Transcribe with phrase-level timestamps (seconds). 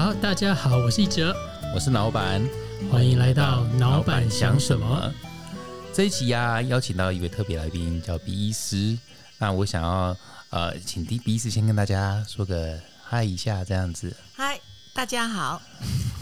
[0.00, 1.36] 好，大家好，我是一哲，
[1.74, 2.40] 我是老板，
[2.90, 5.12] 欢迎来到老板想什么。
[5.92, 8.96] 这一期呀，邀请到一位特别来宾，叫 B 医师。
[9.36, 10.16] 那我想要
[10.48, 14.16] 呃，请 B 医师先跟大家说个嗨一下，这样子。
[14.32, 14.58] 嗨，
[14.94, 15.60] 大家好，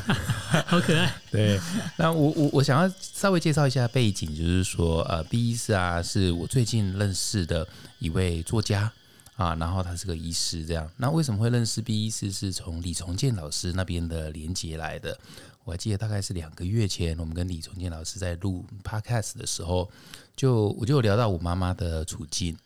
[0.66, 1.14] 好可爱。
[1.30, 1.60] 对，
[1.96, 7.64] 那我我我想要稍微介绍一下背景，就是说呃，B 医师啊，是我最近认识的
[8.00, 8.90] 一位作家。
[9.38, 10.90] 啊，然后他是个医师，这样。
[10.96, 12.32] 那为什么会认识 B 医师？
[12.32, 15.16] 是从李重建老师那边的连接来的。
[15.62, 19.88] 我还记得大概是两个月前，我们跟李重建老师在录 Podcast 的时候，
[20.34, 22.56] 就我就有聊到我妈妈的处境。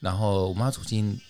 [0.00, 1.20] 然后我妈处境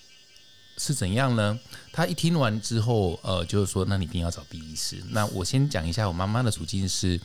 [0.77, 1.59] 是怎样呢？
[1.91, 5.03] 她一听完之后，呃，就是说，那你一定要找 B 医师。
[5.09, 7.19] 那我先讲一下我妈妈的处境是，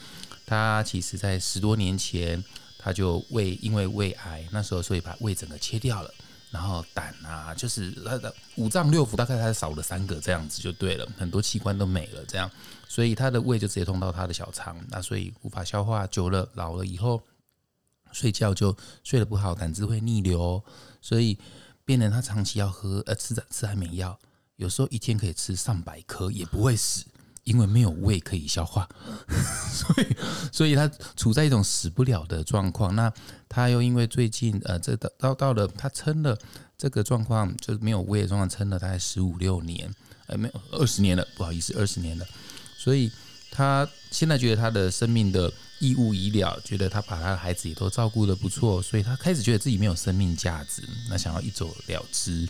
[0.44, 2.42] 她其实在十多年前，
[2.76, 6.12] 她就胃因为胃癌，那时候所以把胃整个切掉了。
[6.52, 12.48] 然后胆啊，就是他的五脏六腑大概他少了三个这样子就对了，很多器官都没了这样，
[12.86, 17.22] 所以他的胃就直接通到他的小肠，那所以无法消化，久了老了以后
[18.12, 20.62] 睡觉就睡得不好，胆汁会逆流，
[21.00, 21.38] 所以
[21.86, 24.18] 病人他长期要喝呃吃吃安眠药，
[24.56, 27.06] 有时候一天可以吃上百颗也不会死。
[27.44, 28.88] 因为没有胃可以消化，
[29.72, 30.16] 所以
[30.52, 32.94] 所以他处在一种死不了的状况。
[32.94, 33.12] 那
[33.48, 36.38] 他又因为最近呃，这到到到了他撑了
[36.78, 39.92] 这个状况，就是没有胃的状况，撑了大概十五六年，
[40.26, 42.24] 呃，没有二十年了，不好意思，二十年了。
[42.78, 43.10] 所以
[43.50, 52.48] 他现在觉得他的生命的义务已了，觉得他把他的孩子也都照顾的不错，所以他开始觉得自己没有生命价值，那想要一走了之，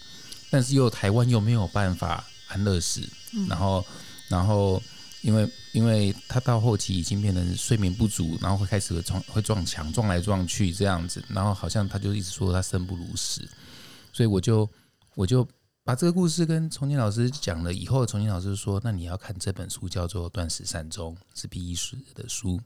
[0.50, 3.00] 但是又台湾又没有办法安乐死，
[3.48, 3.82] 然后。
[4.32, 4.82] 然后，
[5.20, 13.46] 因为因为他到后期已经变成睡眠不足，然后会开始会撞会撞墙撞来撞去这样子，然后好像他就一直说他生不如死，
[14.10, 14.68] 所以我就
[15.14, 15.46] 我就
[15.84, 22.58] 把这个故事跟重庆老师讲了以后，重庆老师说：“那你要看这本书，叫做《断食善终》，是 B 医师的书。”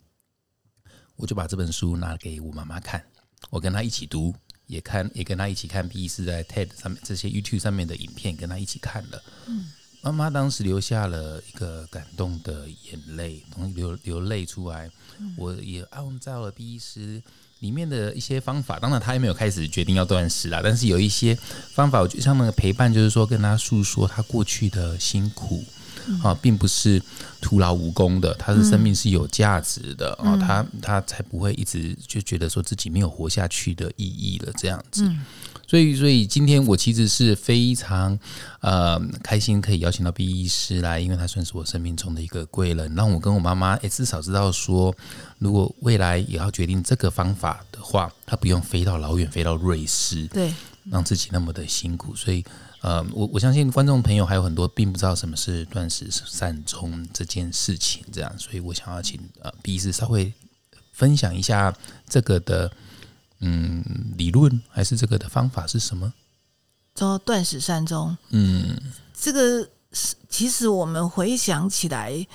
[1.16, 3.02] 我就把这本书拿给我妈妈看，
[3.50, 4.34] 我跟他一起读，
[4.66, 9.22] 也看也跟他一起看 B 医师在 TED 上面这些 YouTube 上面的影片，跟他一起看了。
[9.46, 9.66] 嗯。
[10.06, 14.88] 妈妈当时流下了一个感动的眼泪，从流流泪出来。
[15.36, 17.20] 我也按照了 B 医师
[17.60, 21.36] 里面的一些方法，当然他还没有开始决定要断食啦，但是有一些
[21.72, 25.64] 方法，我觉得像那个陪伴，就是说跟他诉说他过去的辛苦
[26.22, 27.02] 啊，并不是
[27.40, 35.10] 徒劳无功的，他的生命是有价值的啊，他他才不会一直就觉得说自己没有活下去的意义了，这样子。
[35.66, 38.16] 所以，所以今天我其实是非常
[38.60, 44.94] 呃开心，可以邀请到 B 医师来，因为他算是我生命中的一个贵人，让我跟我妈妈诶至少知道说，
[45.38, 50.54] 如果未来也要决定这个方法的话，他不用飞到老远，飞到瑞士，对，
[50.88, 52.14] 让自己那么的辛苦。
[52.14, 52.44] 所以，
[52.82, 60.32] 呃，我我相信观众朋友还有很多并不知道什么是断食善终这件事情，这样，所以我想要请呃 B 医师稍微
[60.92, 61.74] 分享一下
[62.08, 62.70] 这个的。
[63.40, 63.84] 嗯，
[64.16, 66.12] 理论还是这个的方法是什么？
[66.94, 68.16] 叫断食善终。
[68.30, 68.74] 嗯，
[69.14, 72.26] 这个是其实我们回想起来，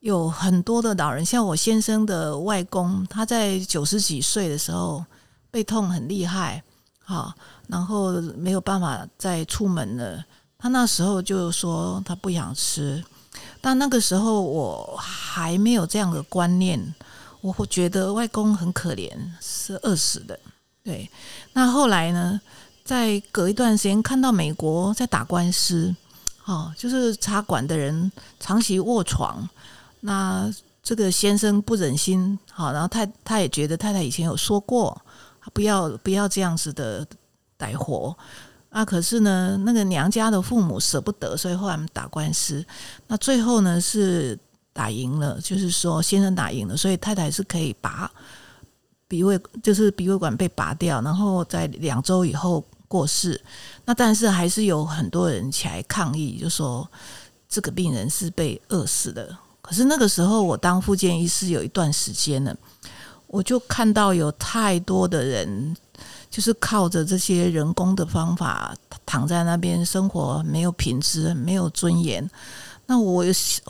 [0.00, 5.04] 有很多的老人，像我先生的外公，他在九十几岁的时候
[5.50, 6.62] 背痛很厉害，
[7.04, 7.32] 好，
[7.68, 10.24] 然后没有办法再出门了。
[10.58, 13.02] 他那时候就说他不想吃，
[13.60, 16.94] 但那个时候我还没有这样的观念。
[17.42, 20.40] 我会觉得外公很可怜，是饿死的。
[20.82, 21.10] 对，
[21.52, 22.40] 那后来呢？
[22.84, 25.94] 在隔一段时间，看到美国在打官司，
[26.46, 28.10] 哦，就是茶馆的人
[28.40, 29.48] 长期卧床，
[30.00, 35.00] 那这个先生不忍心，好，然后太他也觉得太太以前有说过，
[35.52, 37.06] 不要不要这样子的
[37.56, 38.14] 歹活
[38.68, 38.84] 啊。
[38.84, 42.66] 可是呢，那个娘家的父母舍不得，所以后来打官司，
[43.06, 44.36] 那最后呢是。
[44.72, 48.10] 打赢了，就是说先生打赢了，所以太太是可以拔
[49.06, 53.38] 鼻胃，就是鼻胃管被拔掉，然后在两周以后过世。
[53.84, 56.88] 那但是还是有很多人起来抗议，就说
[57.48, 59.36] 这个病人是被饿死的。
[59.60, 62.56] 可是那个时候我当复健医师有一段时间了，
[63.26, 65.76] 我就看到有太多的人
[66.30, 68.74] 就是靠着这些人工的方法
[69.04, 72.28] 躺在那边生活，没有品质，没有尊严。
[72.86, 73.24] 那我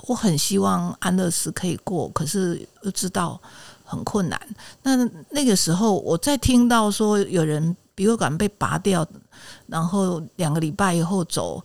[0.09, 3.41] 我很希望安乐死可以过，可是又知道
[3.85, 4.41] 很困难。
[4.83, 4.97] 那
[5.31, 9.07] 那个时候，我在听到说有人鼻胃管被拔掉，
[9.67, 11.63] 然后两个礼拜以后走，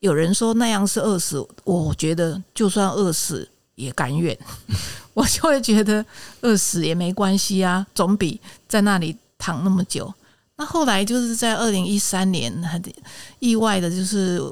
[0.00, 4.36] 有人说那样是饿死，我觉得就算饿死也甘愿。
[5.14, 6.04] 我就会觉得
[6.42, 10.12] 饿死也没关系啊，总比在那里躺那么久。
[10.56, 12.82] 那后来就是在二零一三年，很
[13.38, 14.42] 意外的就是。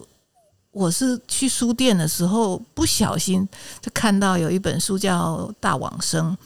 [0.73, 3.49] 我是去书店的时候不小心
[3.81, 6.37] 就看到有一本书叫《大往生》，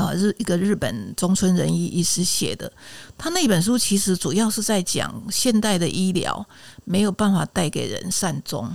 [0.00, 2.72] 啊，日一个日本中村仁一医师写的。
[3.18, 6.46] 他那本书其实主要是在讲现代的医疗
[6.84, 8.74] 没有办法带给人善终。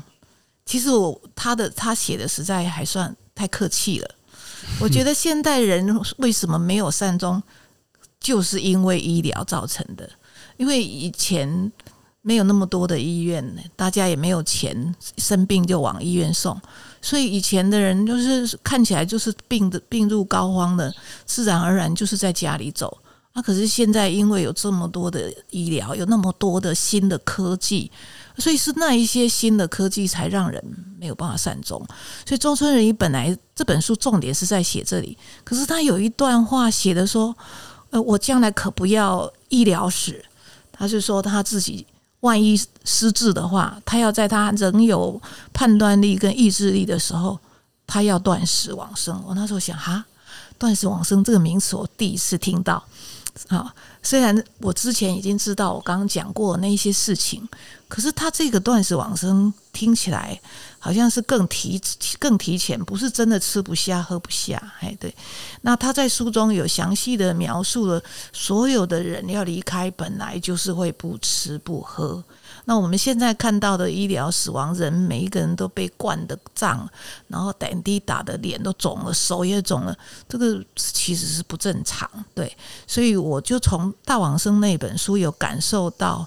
[0.65, 4.15] 其实我他的他写的实在还算太客气了。
[4.79, 7.41] 我觉得现代人为什么没有善终，
[8.19, 10.09] 就是因为医疗造成的。
[10.57, 11.71] 因为以前
[12.21, 13.43] 没有那么多的医院，
[13.75, 16.59] 大家也没有钱，生病就往医院送，
[17.01, 20.93] 所以以前的人就是看起来就是病的病入膏肓的，
[21.25, 22.95] 自然而然就是在家里走。
[23.33, 27.89] 那可是现在因为有这么多的医疗，有那么多的新的科技，
[28.37, 30.61] 所以是那一些新的科技才让人
[30.99, 31.81] 没有办法善终。
[32.27, 37.33] 所以周春仁本来这本书重点是在写这里，可是他有一段话写的说
[37.91, 40.23] ：“呃，我将来可不要医疗史。”
[40.73, 41.85] 他是说他自己
[42.21, 45.21] 万一失智的话，他要在他仍有
[45.53, 47.37] 判断力跟意志力的时候，
[47.85, 49.21] 他要断食往生。
[49.27, 50.05] 我那时候想，哈，
[50.57, 52.83] 断食往生这个名词我第一次听到。
[53.47, 53.73] 啊，
[54.03, 57.47] 虽然我之前已经知道我刚刚讲过那些事情，
[57.87, 60.39] 可是他这个断食往生听起来
[60.79, 61.79] 好像是更提
[62.17, 64.61] 更提前，不是真的吃不下喝不下。
[64.79, 65.13] 哎，对，
[65.61, 68.01] 那他在书中有详细的描述了
[68.33, 72.23] 所有的人要离开，本来就是会不吃不喝。
[72.65, 76.87] 那我们现在看到的医疗死亡人，每一个人都被灌的胀，
[77.27, 79.97] 然后点滴打的脸都肿了，手也肿了，
[80.29, 82.07] 这个其实是不正常。
[82.35, 82.55] 对，
[82.85, 86.25] 所以我就从大往生那本书有感受到，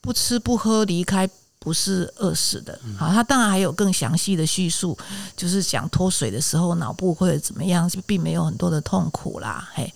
[0.00, 1.28] 不吃不喝离开
[1.58, 2.80] 不是饿死的。
[2.96, 4.96] 好，他当然还有更详细的叙述，
[5.36, 9.68] 就是讲脱水的时候脑部会怎么样，并没有很多的痛苦啦。
[9.74, 9.92] 嘿，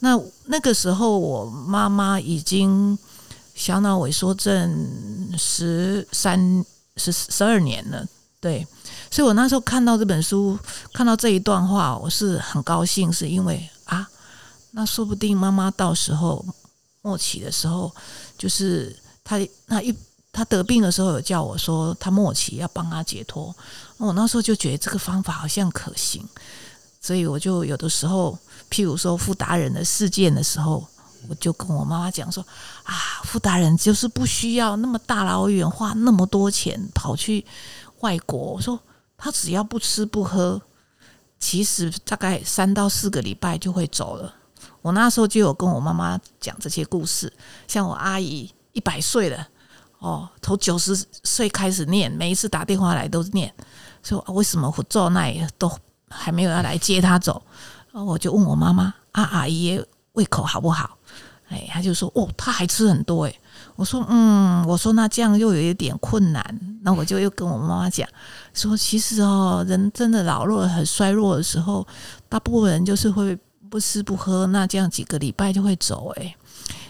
[0.00, 2.98] 那那个时候我妈妈已经。
[3.54, 6.64] 小脑萎缩症十三
[6.96, 8.04] 十十二年了，
[8.40, 8.66] 对，
[9.10, 10.58] 所以我那时候看到这本书，
[10.92, 14.08] 看到这一段话，我是很高兴，是因为啊，
[14.72, 16.44] 那说不定妈妈到时候
[17.02, 17.94] 末期的时候，
[18.36, 19.94] 就是他那一
[20.32, 23.54] 他得病的时候，有叫我说他末期要帮他解脱，
[23.98, 26.28] 我那时候就觉得这个方法好像可行，
[27.00, 28.36] 所以我就有的时候，
[28.68, 30.84] 譬如说傅达人的事件的时候。
[31.28, 32.44] 我就跟我妈妈讲说
[32.84, 32.94] 啊，
[33.24, 37.44] 傅大人就是不需要那么大老远花那么多钱跑去
[38.00, 38.38] 外国。
[38.38, 38.78] 我说
[39.16, 40.60] 他只要不吃不喝，
[41.38, 44.34] 其实大概三到四个礼拜就会走了。
[44.82, 47.32] 我那时候就有跟我妈妈讲这些故事，
[47.66, 49.48] 像我阿姨一百岁了，
[49.98, 53.52] 哦，从九十岁开始念，每一次打电话来都念，
[54.02, 55.70] 说为什么我做那都
[56.10, 57.42] 还没有要来接他走？
[57.92, 59.82] 我就问我妈妈啊，阿姨
[60.12, 60.98] 胃口好不好？
[61.48, 63.34] 哎，他就说哦，他还吃很多哎。
[63.76, 66.60] 我说嗯，我说那这样又有一点困难。
[66.82, 68.08] 那我就又跟我妈妈讲
[68.52, 71.86] 说，其实哦，人真的老弱很衰弱的时候，
[72.28, 73.36] 大部分人就是会
[73.68, 76.34] 不吃不喝，那这样几个礼拜就会走哎。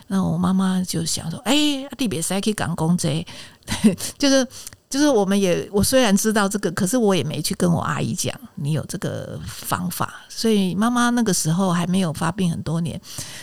[0.09, 1.55] 那我妈妈就想说，哎，
[1.97, 3.27] 地别塞去赶工贼，
[4.19, 4.47] 就是。
[4.95, 13.01] 就是我们也，我虽然知道这个，可是我也没去跟我阿姨讲你有这个方法，所以妈妈那个时候还没有发病很多年，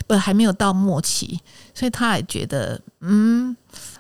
[0.08, 1.38] 不还没有到末期，
[1.74, 3.54] 所以她也觉得嗯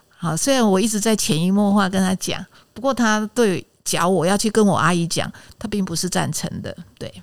[0.07, 0.37] 好。
[0.37, 2.41] 虽然我一直在潜移默化跟她讲，
[2.73, 6.73] 不过她对讲我要去跟我阿姨讲，她并不是赞成的。
[6.97, 7.13] 对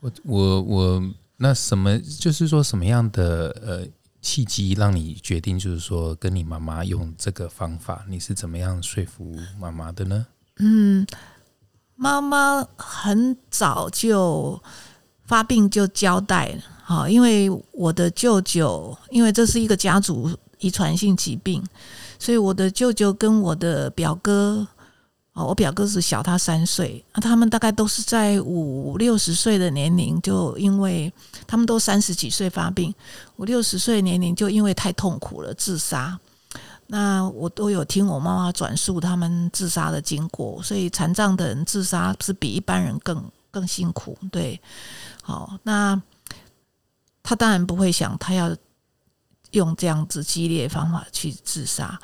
[0.00, 1.02] 我我我
[1.38, 3.86] 那什么就是说什么样的呃。
[4.20, 10.26] 契机让你决定，就是说跟你妈妈用这个方法，你是怎么样说服妈妈的呢？
[10.58, 11.06] 嗯，
[11.94, 14.62] 妈妈很早就
[15.24, 21.64] 发病就交代了，好，因为我的舅舅，因为这是一个家族遗传性疾病，
[22.18, 24.66] 所以我的舅舅跟我的表哥。
[25.38, 31.12] 哦，我表哥是小他三岁，那他们大概都是在五六十岁的年龄，就因为
[31.46, 32.92] 他们都三十几岁发病，
[33.36, 36.18] 五六十岁年龄就因为太痛苦了自杀。
[36.88, 44.18] 那我都有听我妈妈转述他们自杀的经过，所以残障的人自杀是比一般人更更辛苦。
[44.32, 44.60] 对，
[45.22, 46.02] 好，那
[47.22, 48.56] 他当然不会想他要
[49.52, 51.96] 用这样子激烈方法去自杀。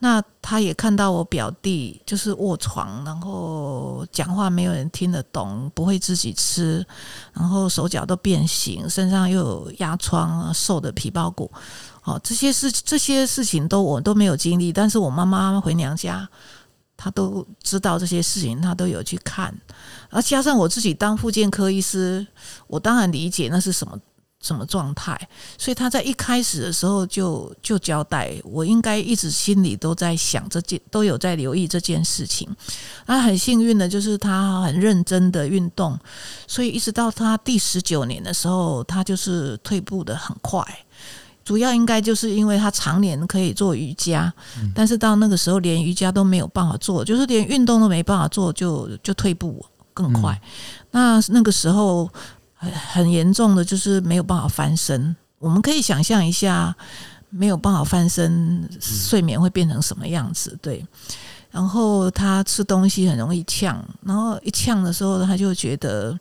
[0.00, 6.86] 那他也看到我表弟就是卧床，然后讲话没有人听得懂，不会自己吃，
[7.32, 11.50] 然后手脚都变形，身上又有压疮啊，瘦的皮包骨。
[12.04, 16.26] 哦，这些事这些事情都我都没有经历，但是我妈妈回娘家，
[16.96, 19.54] 她都知道这些事情，她都有去看。
[20.10, 22.26] 而加上我自己当复健科医师，
[22.66, 23.98] 我当然理解那是什么
[24.40, 25.18] 什么状态，
[25.56, 32.48] 所以他在一开始的时候就就交代我，应该一直心里都在想这件，都有在留意这件事情。
[33.06, 35.98] 那很幸运的就是他很认真的运动，
[36.46, 40.64] 所以一直到他第十九年的时候，他就是退步的很快。
[41.44, 44.30] 主要应该就是因为他常年可以做瑜伽，
[44.74, 49.64] 但是到那个时候连瑜伽都没有办法做，就是连运动都没办法做，就就退步
[49.94, 50.38] 更快。
[50.90, 52.06] 那那个时候
[52.58, 55.16] 很很严重的就是没有办法翻身。
[55.38, 56.76] 我们可以想象一下，
[57.30, 60.58] 没有办法翻身，睡眠会变成什么样子？
[60.60, 60.84] 对。
[61.50, 66.18] 然后他吃东西很容易呛，然后一呛的时候，他就觉得。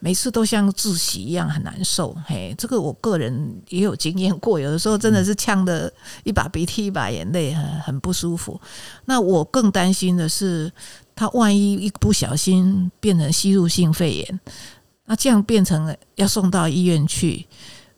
[0.00, 5.90] 每次都像窒息一样很难受，嘿，这个我个人也有经验过，有的时候真的是呛的
[6.24, 8.60] 一把鼻涕一把眼泪，很很不舒服。
[9.06, 10.70] 那我更担心的是，
[11.16, 14.40] 他万一一不小心变成吸入性肺炎，
[15.06, 17.46] 那这样变成了要送到医院去，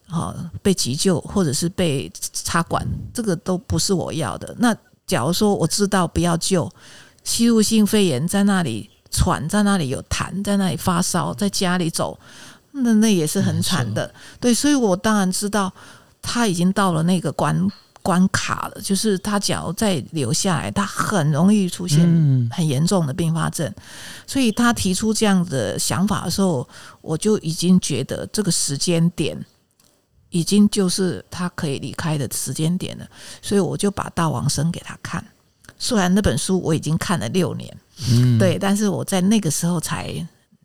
[0.09, 4.55] 好被急救或者是被插管，这个都不是我要的。
[4.59, 6.71] 那假如说我知道不要救，
[7.25, 8.91] 吸入性肺炎在那里。
[9.09, 12.19] 喘在那里有痰，在那里发烧，在家里走，
[12.73, 14.13] 那那也是很惨的。
[14.39, 15.73] 对，所以我当然知道
[16.21, 17.67] 他已经到了那个关
[18.07, 21.99] 关卡了，就是他只要再留下来，他很容易出现
[22.53, 23.69] 很严重的并发症。
[24.29, 26.67] 所以他提出这样的想法的时候，
[27.01, 29.37] 我就已经觉得这个时间点
[30.31, 33.05] 已经就是他可以离开的时间点了。
[33.43, 35.25] 所以我就把《大王生》给他看，
[35.77, 37.77] 虽然那本书我已经看了六年。
[38.13, 40.15] 嗯，对，但是我在那个时候才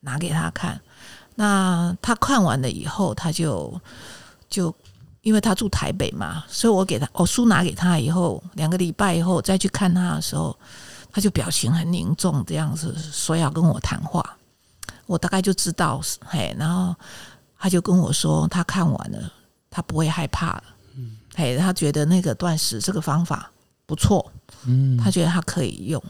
[0.01, 0.79] 拿给他看。
[1.35, 3.73] 那他看完了以后，他就
[4.49, 4.75] 就
[5.21, 10.57] 因为他住台北嘛，所以我给他我书拿给他以后，两个礼拜以后再去看他的时候，
[11.11, 14.37] 他就表情很凝重，这样子说要跟我谈话。
[15.05, 16.95] 我大概就知道，嘿，然后
[17.59, 19.31] 他就跟我说，他看完了，
[19.69, 20.63] 他不会害怕了。
[20.95, 23.51] 嗯，嘿，他觉得那个断食这个方法
[23.85, 24.31] 不错，
[24.65, 26.01] 嗯，他觉得他可以用。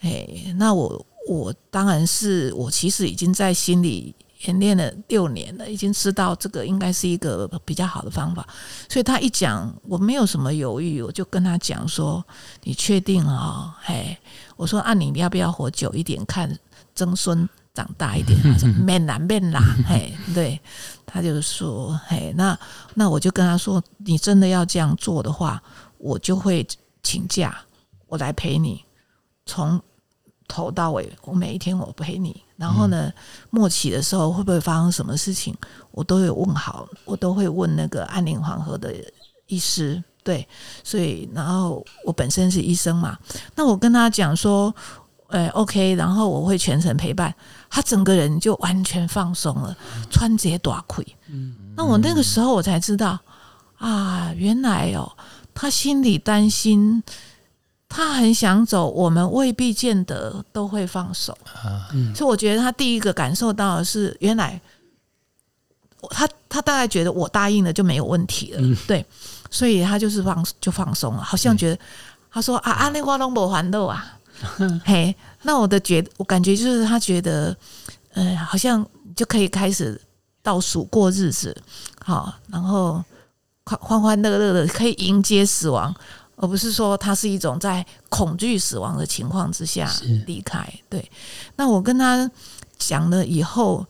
[0.00, 4.14] 哎，那我我当然是我其实已经在心里
[4.46, 8.46] 演练了六年了，已经知道这个应该是一个比较好的方法。
[8.88, 12.24] 所以他一讲，我没有什么犹豫，我就跟他讲说
[12.62, 14.16] ：“你确定啊？”嘿，
[14.56, 16.58] 我说：“啊，你要不要活久一点，看
[16.94, 20.60] 曾孙长大一点？”他说：“面难面啦。”嘿，对，
[21.04, 22.58] 他就说：“嘿，那
[22.94, 25.62] 那我就跟他说，你真的要这样做的话，
[25.98, 26.66] 我就会
[27.02, 27.58] 请假，
[28.06, 28.84] 我来陪你
[29.46, 29.80] 从。”
[30.50, 32.42] 头到尾，我每一天我陪你。
[32.58, 33.10] 然后呢，
[33.50, 35.56] 末期的时候会不会发生什么事情，
[35.92, 38.92] 我都有问好，我都会问那个安宁黄河的
[39.46, 40.02] 医师。
[40.24, 40.46] 对，
[40.82, 43.16] 所以然后我本身是医生嘛，
[43.54, 44.74] 那我跟他讲说，
[45.28, 47.32] 呃，OK，然后我会全程陪伴
[47.70, 49.74] 他，整个人就完全放松了，
[50.10, 51.00] 穿结短裤。
[51.28, 53.16] 嗯，那我那个时候我才知道
[53.76, 55.10] 啊，原来哦，
[55.54, 57.02] 他心里担心。
[57.88, 61.36] 他很想走，我们未必见得都会放手。
[61.54, 61.88] 啊。
[62.14, 64.60] 所以我觉得他第一个感受到的是，原来
[66.10, 69.04] 他他大概觉得我答应了就没有问题了，对，
[69.50, 71.78] 所以他就是放就放松了，好像觉得
[72.30, 74.18] 他说啊，阿内花龙博还豆啊，
[74.84, 77.56] 嘿，那我的觉我感觉就是他觉得，
[78.12, 80.00] 呃，好像就可以开始
[80.42, 81.56] 倒数过日子，
[82.04, 83.02] 好，然后
[83.64, 85.92] 欢欢欢乐乐的可以迎接死亡。
[86.40, 89.92] 而不是说他是一种在恐惧死亡的情况之下
[90.24, 90.66] 离开。
[90.88, 91.10] 对，
[91.56, 92.30] 那我跟他
[92.78, 93.84] 讲了以后，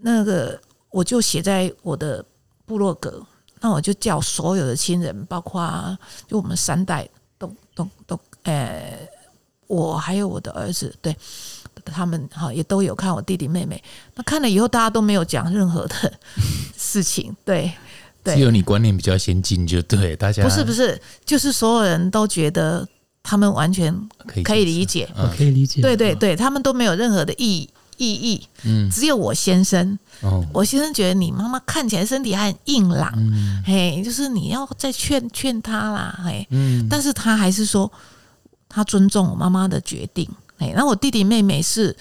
[0.00, 0.60] 那个
[0.90, 2.22] 我就写在我的
[2.66, 3.24] 部落格，
[3.60, 5.98] 那我就叫所有的亲人，包括
[6.28, 8.98] 就我们三代都都都，呃，
[9.66, 11.16] 我还有我的儿子，对
[11.86, 13.82] 他们哈也都有看我弟弟妹妹。
[14.14, 16.12] 那看了以后，大家都没有讲任何的
[16.76, 17.72] 事情，对。
[18.24, 22.86] 只有你观念比较先进，就对大家不是不是，就是所有人都觉得
[23.22, 23.92] 他们完全
[24.44, 33.12] 可以理解，可以理解，对对对，他们都没有任何的意意义，嗯，只有我先生，哦，我先生觉得你妈妈看起来身体还很硬朗，
[33.64, 37.90] 嘿，就是你要再劝劝他啦，嘿，嗯，但是他还是说
[38.68, 41.96] 他尊重我妈妈的决定，哎，那我弟弟妹妹是，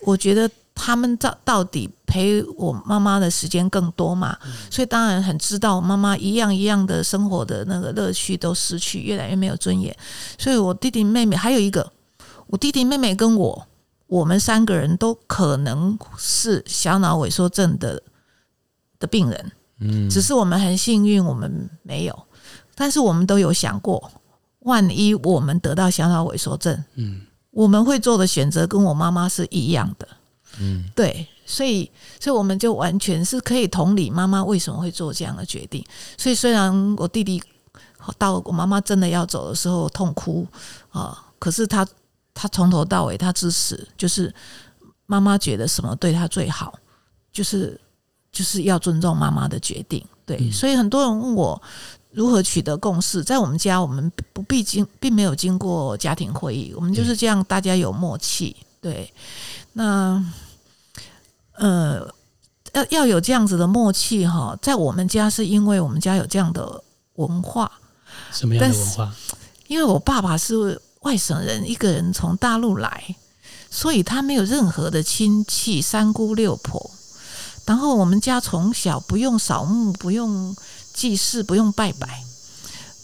[0.00, 0.50] 我觉得。
[0.78, 4.38] 他们到到底陪我妈妈的时间更多嘛？
[4.70, 9.94] 所以当然很知道妈妈一样一样的生活的那个乐趣都失去，越来越没有尊严。
[10.38, 11.92] 所以我弟弟妹妹还有一个，
[12.46, 13.66] 我弟弟妹妹跟我，
[14.06, 18.00] 我们三个人都可能是小脑萎缩症的
[19.00, 19.52] 的病人。
[19.80, 22.26] 嗯，只是我们很幸运，我们没有。
[22.74, 24.10] 但是我们都有想过，
[24.60, 30.08] 万一我们得到小脑萎缩症，嗯，我们会做的选择跟我妈妈是一样的。
[30.60, 35.84] 嗯，对，所以，所以我们就完全是可以同理妈妈为什么会做这样的决定。
[36.16, 37.40] 所以，虽然我弟弟
[38.18, 40.46] 到我妈妈真的要走的时候痛哭
[40.90, 41.86] 啊，可是他
[42.34, 44.34] 他从头到尾他支持，就是
[45.06, 46.78] 妈妈觉得什么对他最好，
[47.32, 47.80] 就是
[48.32, 50.04] 就是要尊重妈妈的决定。
[50.26, 51.60] 对，所以很多人问我
[52.10, 58.56] 如何取得共识，在我们家我们不必经并没有经过家庭会议，我们就是这样，大家有默契。
[58.80, 59.12] 对，
[59.74, 60.24] 那。
[61.58, 62.08] 呃，
[62.72, 66.82] 要要有这样子的默契哈，在我们家是因为我们家有这样的
[67.14, 67.70] 文化，
[68.32, 69.12] 什么样的文化？
[69.66, 73.16] 因为我爸爸是外省人，一个人从大陆来，
[73.70, 76.90] 所以他没有任何的亲戚，三姑六婆。
[77.66, 80.56] 然后我们家从小不用扫墓，不用
[80.94, 82.24] 祭祀，不用拜拜。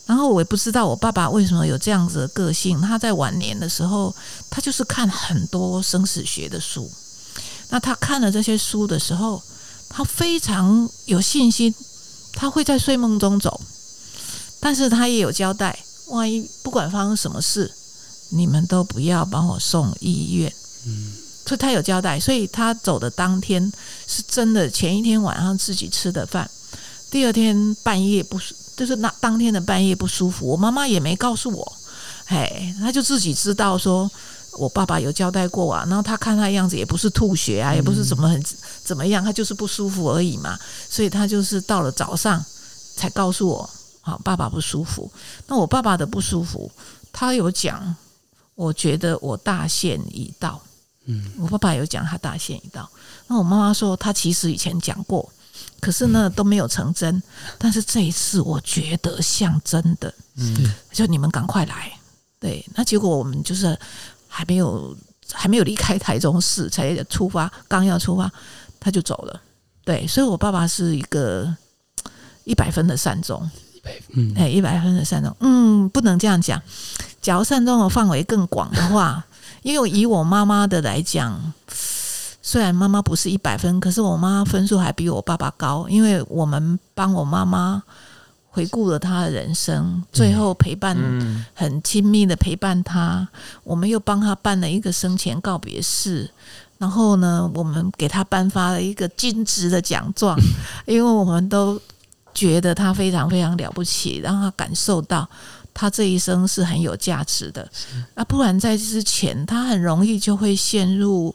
[0.06, 2.80] 然后我也不知道我爸爸为什么有这样子的个性。
[2.80, 4.14] 他在晚年的时候，
[4.48, 6.90] 他就是看很多生死学的书。
[7.74, 9.42] 那他看了这些书的时候，
[9.88, 11.74] 他非常有信心，
[12.32, 13.60] 他会在睡梦中走。
[14.60, 15.76] 但是他也有交代，
[16.06, 17.74] 万一不管发生什么事，
[18.28, 20.54] 你们都不要把我送医院。
[20.86, 21.14] 嗯，
[21.44, 23.72] 所以他有交代，所以他走的当天
[24.06, 26.48] 是真的，前一天晚上自己吃的饭，
[27.10, 31.72] 第二天半夜不舒，就是那当天的半夜不舒服，我妈妈也没告诉我，
[32.26, 34.08] 哎，他就自己知道说。
[34.56, 38.42] 我爸爸有交代过啊，然后他看他样子也不是吐血啊，也不是怎么很
[38.82, 40.58] 怎么样，他就是不舒服而已嘛，
[40.88, 42.44] 所以他就是到了早上
[42.96, 43.70] 才告诉我，
[44.00, 45.10] 好，爸爸不舒服。
[45.46, 46.70] 那我爸爸的不舒服，
[47.12, 47.94] 他有讲，
[48.54, 50.60] 我觉得我大限已到。
[51.06, 52.88] 嗯，我爸爸有讲他大限已到。
[53.26, 55.28] 那我妈妈说，他其实以前讲过，
[55.80, 57.22] 可是呢都没有成真。
[57.58, 60.14] 但是这一次，我觉得像真的。
[60.36, 61.92] 嗯，就你们赶快来。
[62.38, 63.76] 对，那结果我们就是。
[64.36, 64.96] 还没有
[65.32, 68.28] 还没有离开台中市，才出发，刚要出发，
[68.80, 69.40] 他就走了。
[69.84, 71.54] 对，所以我爸爸是一个
[72.42, 75.32] 一百分的善终，一百分，哎，一百分的善终。
[75.38, 76.60] 嗯，不能这样讲。
[77.22, 79.24] 假如善终的范围更广的话，
[79.62, 81.52] 因为以我妈妈的来讲，
[82.42, 87.84] 虽然妈妈不是一百分，可是我妈分数还比我爸爸高，因为我们帮我妈妈。
[88.54, 90.96] 回顾了他的人生，最后陪伴
[91.54, 93.26] 很亲密的陪伴他，
[93.64, 96.30] 我们又帮他办了一个生前告别式，
[96.78, 100.38] 然后呢，我们给他颁发了一个金质的奖状，
[100.86, 101.80] 因为我们都
[102.32, 105.28] 觉得他非常非常了不起，让他感受到
[105.74, 107.68] 他这一生是很有价值的。
[108.14, 111.34] 啊，不然在之前，他很容易就会陷入。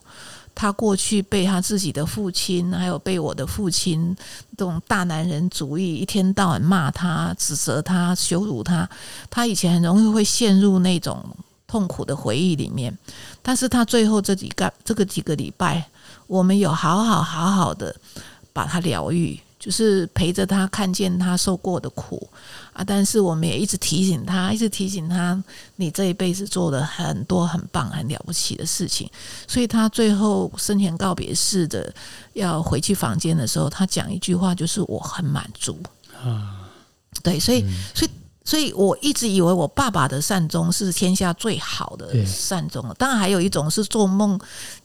[0.60, 4.14] 他过去被他自己的父亲，还有被我的父亲
[4.58, 8.90] 这种大男人主义，一天到晚骂他、指责他、羞辱他。
[9.30, 11.26] 他以前很容易会陷入那种
[11.66, 12.94] 痛苦的回忆里面。
[13.42, 15.88] 但是他最后这几个这个几个礼拜，
[16.28, 17.96] 我们有好好好好的
[18.52, 19.40] 把他疗愈。
[19.58, 22.30] 就是陪着他看见他受过的苦
[22.80, 25.44] 啊，但是我们也一直提醒他，一直提醒他，
[25.76, 29.10] 你这一辈子做了很多很棒、很了不起的事情。
[29.46, 31.94] 所以他最后生前告别式的
[32.32, 35.78] 要回去房间的时候，他讲一句话，就是我很满足
[36.24, 36.70] 啊。
[37.22, 38.12] 对，所以，所以。
[38.46, 44.40] 所以我一直以为我爸爸的善终是天下最好的善终当然还有一种是做梦，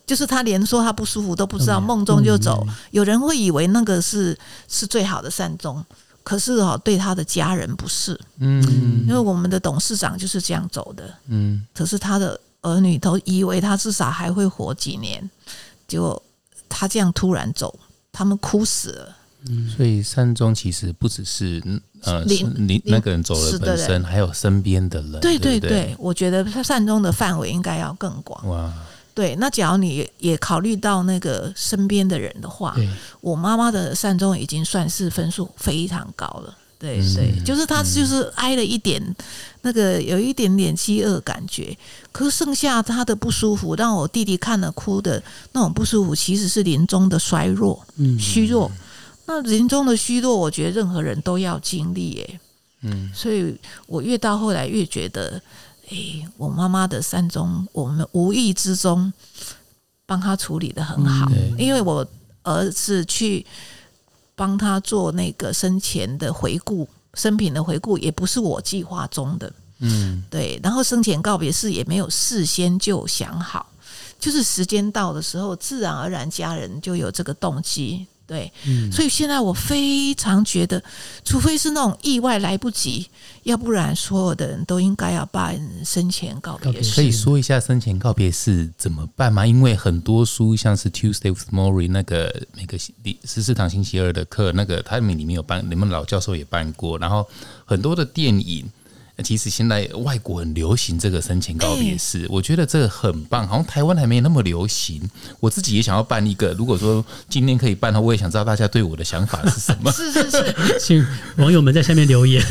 [0.04, 2.62] 就是他连说他不舒服都不知道，梦中就走。
[2.90, 5.82] 有人会以为那个是是最好的善终，
[6.24, 8.18] 可是哦，对他的家人不是。
[8.38, 8.60] 嗯，
[9.06, 11.14] 因为我们的董事长就是这样走的。
[11.28, 15.30] 嗯，可是他的儿女都以为他至少还会活几年，
[15.86, 16.20] 结果
[16.68, 17.78] 他这样突然走，
[18.10, 19.16] 他们哭死了。
[19.46, 21.62] 嗯，所以善终其实不只是。
[22.04, 25.18] 呃，你那个人走了本身，还有身边的人。
[25.22, 28.46] 对对对，我觉得他善终的范围应该要更广。
[28.46, 28.70] 哇，
[29.14, 32.76] 对，那假如你也考虑到那个身边的人的话，
[33.20, 36.58] 我妈妈的善终已经算是分数非常高了。
[36.76, 39.00] 对对，就是他就是挨了一点
[39.62, 41.74] 那个有一点点饥饿感觉，
[42.12, 45.22] 可是剩下他的不舒服，让我弟弟看了哭的
[45.52, 47.82] 那种不舒服，其实是临终的衰弱、
[48.18, 48.70] 虚弱。
[49.26, 52.40] 那临终的虚弱，我觉得任何人都要经历耶。
[52.82, 55.40] 嗯，所以我越到后来越觉得，
[55.90, 59.12] 哎，我妈妈的善终，我们无意之中
[60.06, 62.06] 帮他处理的很好，因为我
[62.42, 63.44] 儿子去
[64.34, 69.52] 帮他做那个生前的回顾、生平的回顾，也不是我计划中的。
[69.80, 73.70] 嗯，对，然后生前告别式也没有事先就想好，
[74.18, 78.06] 就是时间到的时候，自然而然家人就有这个动机。
[78.34, 80.82] 对，嗯，所以现在我非常觉得，
[81.24, 83.06] 除非是那种意外来不及，
[83.44, 86.96] 要不然所有的人都应该要办生前告告别式。
[86.96, 89.46] 可以说一下生前告别式怎么办吗？
[89.46, 97.24] 因为很多书像是 Tuesday with Maury 那个每个十四堂星期二的课，那个他们里面有办，你们老教授也办过，然后
[97.64, 98.68] 很多的电影。
[99.22, 105.00] 其实现在外国很流行这个生前告别式，我觉得这个很棒，好像台湾还没那么流行。
[105.38, 109.90] 我自己也想要办一个，如果说今天可以办的话，我也想知道大家对我的想法是什么。
[109.94, 112.42] 是是是， 请网友们在下面留言。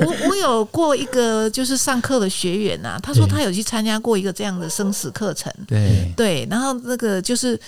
[0.00, 7.58] 我我有过一个就是上课的学员呐、他说他有去参加过一个这样的生死课程，对，对，然后那个就是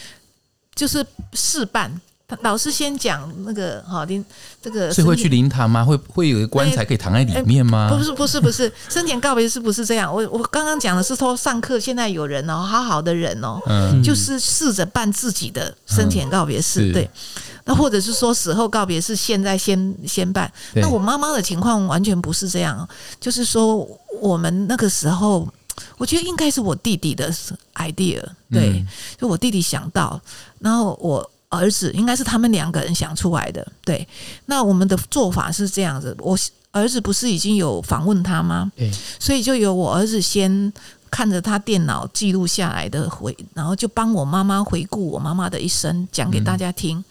[0.75, 2.01] 就是试办，他
[2.43, 4.25] 老师先讲那个哈，灵
[4.63, 5.85] 这个所以会去灵堂吗？
[5.85, 7.91] 会会有一个棺材可以躺在里面吗？
[7.91, 17.11] 不是不是不是生前告别式不是这样，我我刚刚讲的是说上课现在有人哦，好好的人哦，嗯，就是试着办自己的生前告别式，是对。
[17.67, 20.51] 那或者是说死后告别式，现在先先办。
[20.75, 22.89] 那我妈妈的情况完全不是这样，
[23.21, 23.87] 就是说
[24.21, 25.47] 我们那个时候，
[25.99, 27.31] 我觉得应该是我弟弟的
[27.75, 28.89] idea，对，嗯
[29.19, 30.21] 就我弟弟想到，
[30.59, 34.07] 然后我儿子应该是他们两个人想出来的，对。
[34.47, 36.39] 那我们的做法是这样子，我
[36.71, 38.71] 儿子不是已经有访问他吗？
[38.77, 40.73] 对，所以就由我儿子先
[41.11, 47.05] 看着他电脑记录下来的回，然后就帮我妈妈回顾我妈妈的一生，讲给大家听。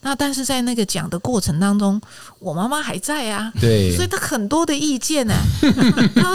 [0.00, 2.00] 那但是在那个讲的过程当中，
[2.38, 5.34] 我妈妈还在啊，对，所以她很多的意见呢、
[6.14, 6.32] 他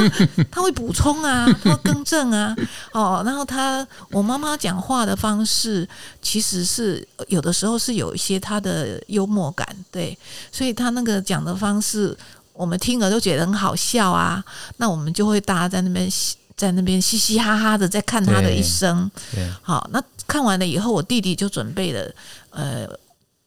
[0.52, 2.56] 他会补充啊，她会更正啊，
[2.92, 5.88] 哦，然后她我妈妈讲话的方式
[6.22, 10.18] 其实是有的时候是有一些她的幽默感，对，
[10.52, 12.16] 所以她那个讲的方式，
[12.54, 14.44] 我们听了都觉得很好笑啊，
[14.78, 22.14] 那我们就会大家在那边嘻在那边嘻嘻哈哈的在看他的一生，对，好，那看完了以后，我弟弟就准备了，
[22.52, 22.88] 呃，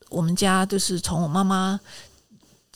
[0.09, 1.79] 我们家就是从我妈妈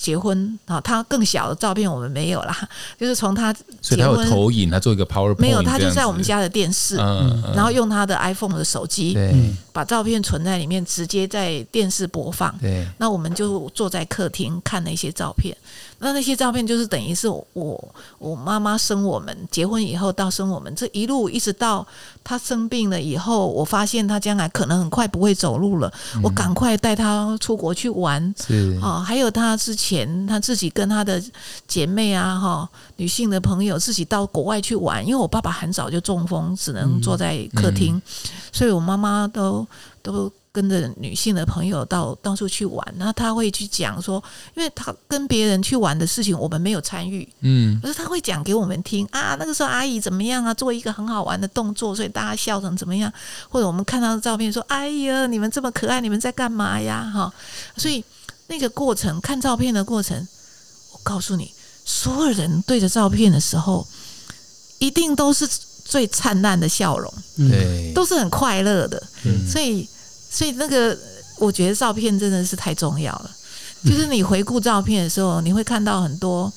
[0.01, 7.53] 结婚啊，他更小的照片我们没有啦， 就是从他所以他有结婚投影，他做一个 PowerPoint，没有，他就在我们家的电视，嗯，嗯。
[7.55, 9.15] 然后用他的 iPhone 的手机
[9.73, 12.57] 把照片存在里面，直接在电视播放。
[12.59, 15.55] 对，那我们就坐在客厅看那些照片，
[15.99, 21.87] 那那些照片就是等于是我我我妈妈生我们结婚以后到生我们这一路一直到
[22.25, 28.35] 他生病了以后，我发现他将来可能很快不会走路了，我赶快带他出国去玩。
[28.47, 29.90] 是，哦，还有他之前
[30.27, 31.23] 她自己跟他的
[31.67, 38.01] 姐妹啊，哈、女性的朋友自己到国外去玩，因为我爸爸很早就中风，只能坐在客厅，
[38.53, 39.67] 所以我妈妈都
[40.03, 44.23] 都跟着女性的朋友到到处去玩，然后她会去讲说，
[44.57, 53.13] 因为他跟别人去玩的事情我们没有参与，嗯，可是他会讲给我们听啊，那个时候阿姨怎么样啊，做一个很好玩的动作，所以大家笑成怎么样，
[53.49, 57.09] 或者我们看到的照片说，哎呀，你们这么可爱，你们在干嘛呀？
[57.15, 57.33] 哈，
[57.77, 58.05] 所以
[58.51, 60.27] 那个过程看照片的过程，
[60.93, 63.87] 我告诉你，所有人对着照片的时候，
[64.81, 65.49] 一定都是
[65.85, 69.01] 最灿烂的笑容，嗯，对，都是很快乐的。
[69.25, 69.89] 嗯所以，
[70.29, 70.99] 所以那个
[71.39, 73.31] 我觉得照片真的是太重要了。
[73.85, 76.53] 就是你回顾照片的时候，你会看到很多，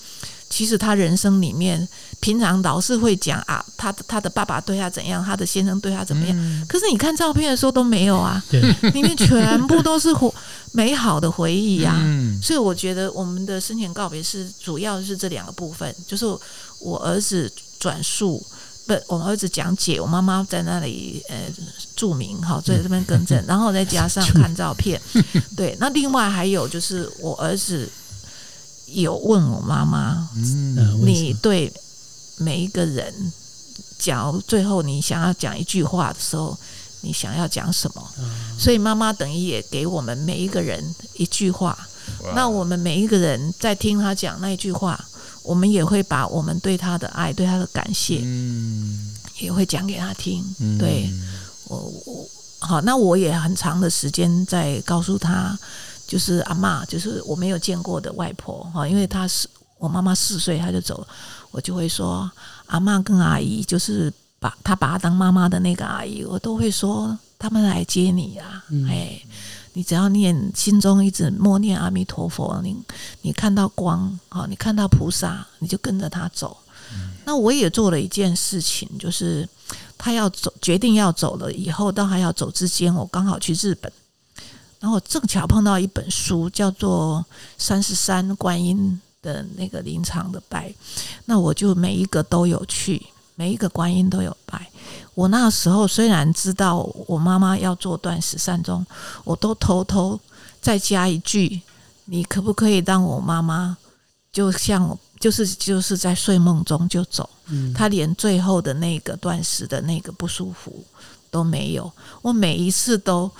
[0.49, 1.88] 其实他人生里面
[2.24, 6.34] 平常老是会讲啊，他他的爸爸对他怎样，他的先生对他怎么样。
[6.40, 6.66] 嗯。
[6.68, 8.42] 可是你看照片的时候都没有啊，
[8.94, 10.32] 里面全部都是回
[10.72, 12.42] 美好的回忆啊、嗯。
[12.42, 16.26] 所以我觉得我们的生前告别是主要是这两个部分，就是
[16.80, 18.42] 我儿子转述，
[18.88, 21.36] 不，我儿子讲解，我妈妈在那里呃
[21.96, 25.00] 注明，好，在这边更正， 然后再加上看照片，
[25.58, 27.90] 对，那另外还有就是我儿子
[28.88, 30.74] 有问我妈妈，嗯。
[31.06, 31.72] 你对
[32.38, 33.32] 每一个人，
[34.00, 36.58] 假如最后你想要讲一句话的时候，
[37.02, 38.10] 你想要讲什么？
[38.58, 41.78] 所以妈妈等于也给我们每一个人一句话。
[42.36, 45.04] 那我们每一个人在听他讲那一句话，
[45.41, 50.43] 我们也会把我们对他的爱、对他的感谢，嗯，也会讲给他听。
[50.60, 51.10] 嗯对
[51.67, 55.58] 我，我好，那我也很长的时间在告诉他，
[56.06, 61.08] 就是阿妈，就是我没有见过的外婆哈，因为她是我妈妈四岁她就走了，
[61.54, 62.30] 我就会说
[62.66, 69.22] 阿嬷跟阿姨，就是把他把他当妈妈的那个阿姨，我都会说他们来接你啊，嗯哎。
[69.76, 72.78] 你只要念心中一直默念阿弥陀佛，你
[73.24, 76.56] 你看到光，好，你看到菩萨，你就跟着他走。
[77.26, 79.50] 那我也做了一件事情，就是
[79.98, 83.92] 他要走，决定要走了以后，到他要走之间，我刚好去日本，
[84.80, 87.26] 然后正巧碰到一本书，叫做
[87.58, 90.70] 《三十三观音的那个临场的拜》，
[91.26, 94.70] 那我就每一个都有去，每一个观音都有拜。
[95.16, 98.86] 我那时候虽然知道我妈妈要做断食善终，
[99.24, 100.20] 我都偷偷
[100.62, 101.62] 再加一句，
[102.06, 103.76] 你可不可以让我妈妈
[104.32, 107.28] 就像就是就是在睡梦中就走？
[107.46, 110.84] 嗯，她连最后的那个断食的那个不舒服
[111.32, 111.92] 都没有。
[112.22, 113.32] 我每一次都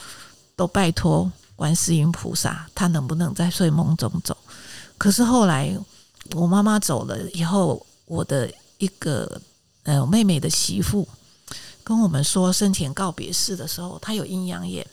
[0.56, 4.36] 都拜托观世音菩萨，他能不能在睡梦中走？
[5.04, 5.78] 可是后来
[6.32, 9.42] 我妈妈走了以后，我的一个
[9.84, 11.06] 呃妹妹的媳妇
[11.84, 14.88] 跟我们说，生前告别式的时候，她有阴阳眼。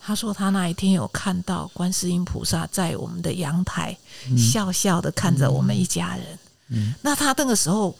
[0.00, 3.96] 她说她那一天有看到观世音菩萨在我们的阳台
[4.36, 6.38] 笑笑的看着我们一家人。
[6.70, 7.96] 嗯，那她那个时候，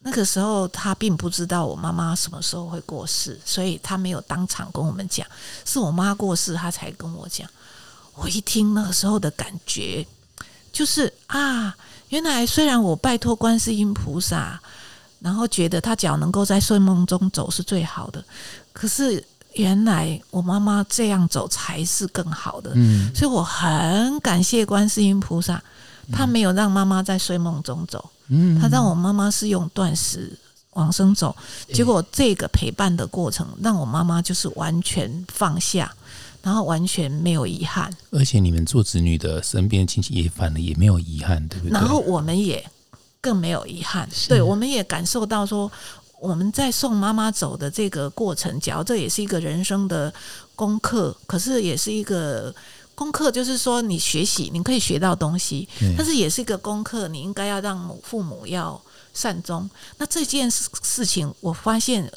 [0.00, 5.24] 那个时候她并不知道我妈妈什么时候会过世，所以她没有当场跟我们讲。
[5.64, 7.48] 是我妈过世，她才跟我讲。
[8.14, 10.04] 我一听那个时候的感觉。
[10.72, 11.74] 就是啊，
[12.08, 14.60] 原来虽然我拜托观世音菩萨，
[15.20, 18.24] 然后觉得他脚能够在睡梦中走是最好的，
[18.72, 19.22] 可是
[19.54, 22.70] 原来我妈妈这样走才是更好的。
[22.74, 25.60] 嗯，所以我很感谢观世音菩萨，
[26.12, 30.30] 他没有让妈妈在睡梦中走，嗯，他让我妈妈是用断食
[30.74, 31.34] 往生走，
[31.72, 35.92] 结果这个陪伴的过程让我妈妈就是完全放下。
[36.40, 41.72] 然后完全没有遗憾，而且你们做子女的身边亲戚也反了，也没有遗憾，对不对？
[41.72, 42.64] 然后我们也
[43.20, 45.70] 更没有遗憾，对，我们也感受到说，
[46.20, 50.14] 我们在送妈妈走的这个过程，假如这也是一个人生的
[50.54, 52.54] 功课，可是也是一个
[52.94, 58.80] 功课，就是说你学习，你可以学到东西，但是也是一个功课，你应该要让父母要
[59.12, 59.68] 善终。
[59.98, 62.10] 那这件事事情，我发现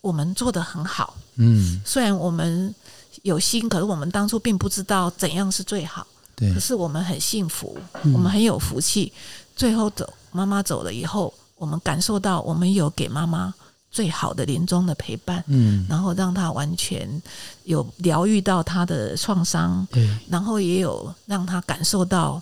[0.00, 2.74] 我们做的很好，嗯，虽然我们。
[3.22, 6.06] 有心，可是我们当初并不知道怎样是最好。
[6.34, 9.12] 对，可是我们很幸福，我们很有福气。
[9.54, 13.52] 最后走，妈妈走了以后，我们感受到我们有给妈妈
[13.90, 15.44] 最好的临终的陪伴。
[15.48, 17.20] 嗯，然后让她完全
[17.64, 19.86] 有疗愈到她的创伤。
[19.90, 22.40] 对，然后也有让她感受到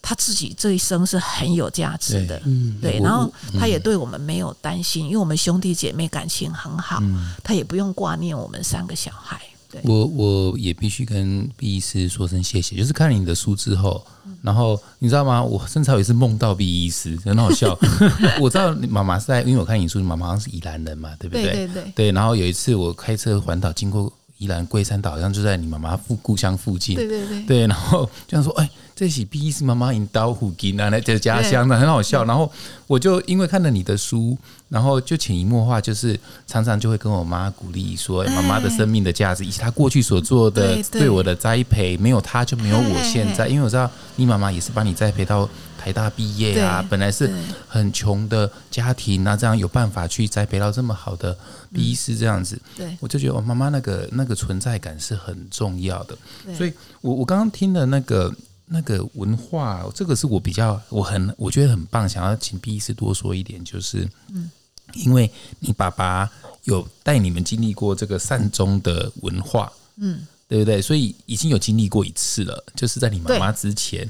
[0.00, 2.40] 她自己这一生是很有价值的。
[2.44, 7.02] 嗯，对，然后她也对我们没有担心，因为我们兄弟姐妹感情很好，
[7.42, 9.42] 她也不用挂念我们三个小孩。
[9.84, 14.04] 我我也必须跟毕医师说声谢谢，就是看了你的书之后，
[14.42, 15.42] 然后你知道吗？
[15.42, 17.78] 我甚至有一次梦到毕医师，很好笑。
[18.40, 21.44] 我知道妈妈是在，因为我看你书，妈妈好像是宜兰人嘛，对不对？
[21.44, 21.92] 对对对。
[21.94, 26.94] 对，然后有一次我开车环岛经过宜兰龟山岛，好像就在你妈妈故故乡附近。
[26.94, 27.42] 对对对。
[27.42, 28.68] 对，然后就想说，哎。
[28.94, 32.24] 这是毕是妈妈引导虎金啊，那这家乡的很好笑。
[32.24, 32.50] 然后
[32.86, 34.36] 我就因为看了你的书，
[34.68, 43.48] 然后就潜移默化，就是常常就会跟我妈鼓励说，妈妈的生命的价值以及她过去所做的对我的栽培，没有她就没有我现在。
[43.48, 47.28] 因为我知道你妈妈也是把你栽培到台大毕业啊，本来是
[47.66, 51.36] 很穷的家庭啊，这样有办法去栽培到这么好的
[51.72, 52.60] 毕师这样子。
[52.76, 56.16] 对，我就觉得我妈妈那个那个存在感是很重要的。
[56.56, 58.32] 所以我我刚刚听的那个。
[58.72, 64.50] 那个文化，这个是我比较我很我觉得很棒，想要请毕医师多说一点，就是，嗯，
[64.94, 65.30] 因为
[65.60, 66.30] 你爸爸
[66.64, 70.80] 有带你们经历过这个善终的文化，嗯，对不对？
[70.80, 74.08] 所以已经有经历过一次了，就是在你妈妈之前，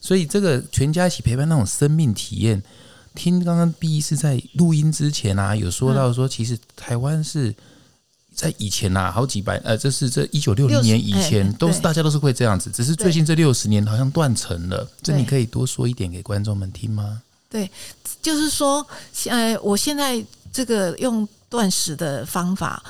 [0.00, 2.62] 所以这个全家一起陪伴那种生命体验，
[3.14, 7.54] 听刚刚毕医师在录音之前啊，有说到说，其实台湾是。
[8.38, 14.88] 在以前呐，好几百呃，这是这一九六零年以前，都是大家都是会这样子，只是最近这六十年好像断层了。
[15.02, 17.20] 这你可以多说一点给观众们听吗？
[17.50, 17.68] 对，
[18.22, 18.86] 就是说，
[19.26, 22.80] 呃，我现在这个用断食的方法，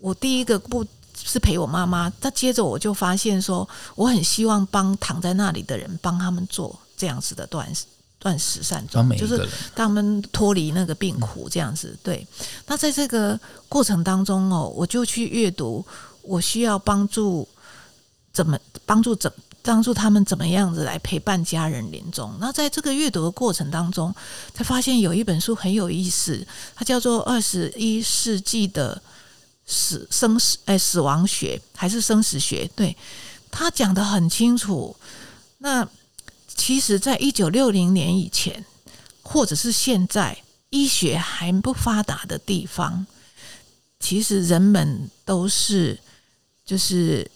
[0.00, 0.84] 我第一个步
[1.14, 7.86] 是陪我妈妈，那接着我就发现说，我很希望帮躺在那里的人，帮他们做这样子的断食。
[8.20, 11.98] 断食善终，就是他们脱离那个病苦这样子。
[12.02, 12.24] 对，
[12.66, 15.84] 那在这个过程当中哦，我就去阅读，
[16.20, 17.48] 我需要帮助
[18.32, 22.30] 怎么帮助怎帮助他们怎么样子来陪伴家人临终。
[22.38, 24.14] 那在这个阅读的过程当中，
[24.54, 29.00] 才发现有一本书很有意思，它叫做《二十一世纪的
[29.66, 32.66] 死生死哎死亡学还是生死学》？
[32.76, 32.94] 对，
[33.50, 34.94] 他讲的很清楚。
[35.58, 35.86] 那
[36.54, 38.64] 其实，在一九六零年以前，
[39.22, 40.36] 或者是现在，
[40.68, 43.06] 医学还不发达的地方，
[43.98, 45.98] 其实人们都是
[46.64, 47.28] 就是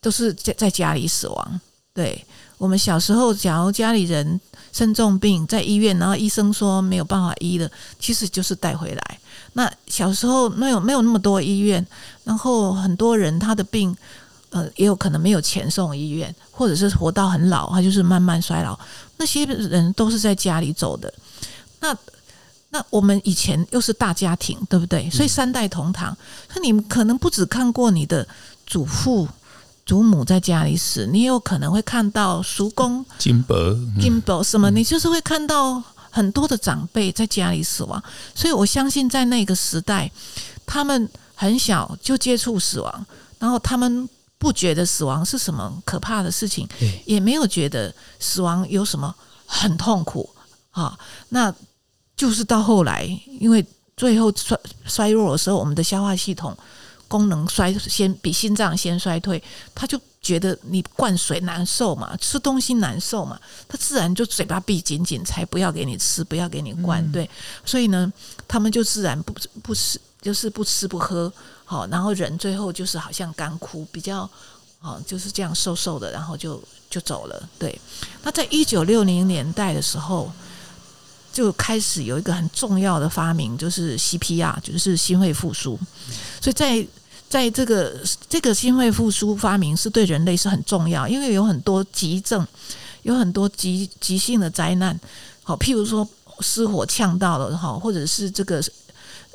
[0.00, 1.60] 都是在在家里死亡。
[1.92, 2.24] 对
[2.58, 4.40] 我们小时候，假如家里人
[4.72, 9.20] 生重病在医院，然后医生说没有办法医了，其实就是带回来。
[9.52, 11.86] 那小时候没有没有那么多医院，
[12.24, 13.96] 然后很多人他的病。
[14.56, 18.78] 呃，也有可能没有钱送医院，或者是活到很老，他就是慢慢衰老。
[19.18, 21.12] 那些人都是在家里走的。
[21.80, 21.94] 那
[22.70, 25.10] 那我们以前又是大家庭，对不对？
[25.10, 26.16] 所以三代同堂。
[26.54, 28.26] 那你们可能不只看过你的
[28.66, 29.28] 祖父
[29.84, 38.02] 祖母在家里死，你有可能会看到叔公、金伯、金伯什么，你就是会看到很多的长辈在家里死亡。
[38.34, 40.10] 所以我相信，在那个时代，
[40.64, 43.06] 他们很小就接触死亡，
[43.38, 46.68] 然后他们不觉得死亡是什么可怕的事情，
[47.04, 49.14] 也没有觉得死亡有什么
[49.46, 50.28] 很痛苦
[50.70, 50.98] 啊。
[51.30, 51.54] 那
[52.16, 53.04] 就是到后来，
[53.40, 53.64] 因为
[53.96, 56.56] 最后衰衰弱的时候，我们的消化系统。
[57.08, 59.40] 功能衰先比心脏先衰退，
[59.72, 67.00] 他就觉得你灌水难受嘛，吃东西难受嘛，他自然就嘴巴闭紧紧，才不要给你吃，不要给你灌。
[67.12, 67.30] 对，
[67.64, 68.12] 所以呢，
[68.48, 71.32] 他们就自然不不吃，就是不吃不喝，
[71.68, 74.28] 好，然后人最后就是好像干枯，比较
[74.78, 77.48] 好就是这样瘦瘦的，然后就就走了。
[77.58, 77.76] 对，
[78.22, 80.32] 那在一九六零年代的时候，
[81.32, 85.76] 就开始有一个很重要的发明，就是 CPR，就是心肺复苏，
[86.40, 86.86] 所以在
[87.28, 92.46] 在这个这个心肺复苏发明是对人类是很重要，因为有很多急症，
[93.02, 94.98] 有很多急急性的灾难，
[95.42, 98.62] 好，譬如说失火呛到了哈，或者是这个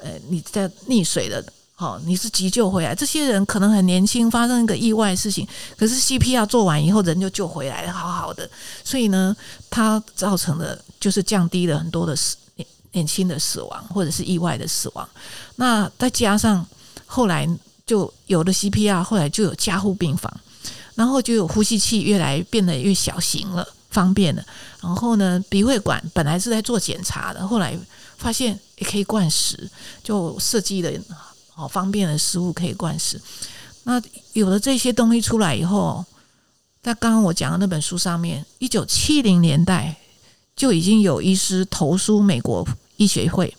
[0.02, 1.44] 呃你在溺水的，
[1.82, 8.48] 好，你是急救回来，这些人可能很年轻，发生一个意外事情，可是 CPR 做完以后人就救回来了，好好的，
[8.84, 9.36] 所以呢，
[9.67, 15.10] 它造成的就是降低了很多的死年年轻的死亡或者是意外的死亡，
[15.56, 16.63] 那再加上
[17.08, 17.50] 后来。
[17.84, 20.32] 就有了 CPR，后来就有加护病房，
[20.96, 24.46] 然后就有呼吸器越来变得越小型了，方便了。
[24.82, 27.78] 然后呢，鼻胃管本来是在做检查的，后来
[28.17, 29.70] 发现也可以灌食，
[30.02, 30.94] 就设计的
[31.54, 33.22] 好方便的食物可以灌食。
[33.84, 34.02] 那
[34.34, 36.06] 有了这些东西出来以后，
[36.82, 39.98] 在刚刚我讲的那本书上面，一九七零年代
[40.56, 43.56] 就已经有医师投诉美国医学会。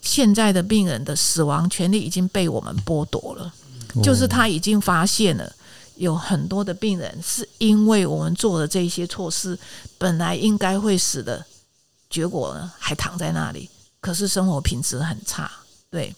[0.00, 3.54] 现在的病人的死亡权利已经被我们剥夺了，
[4.02, 5.50] 就是他已经发现了
[5.96, 9.58] 有很多的病人是因为我们做的这些措施，
[9.96, 11.44] 本来应该会死的，
[12.10, 15.50] 结果呢还躺在那里，可是生活品质很差。
[15.90, 16.14] 对，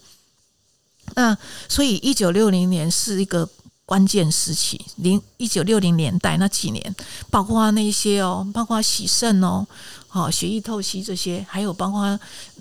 [1.15, 1.37] 那
[1.69, 3.49] 所以一九六零年是一个
[3.85, 6.95] 关键时期，零一九六零年代那几年，
[7.31, 9.67] 包括那些哦，包括洗肾哦。
[10.13, 12.19] 哦，血液透析这些，还有包括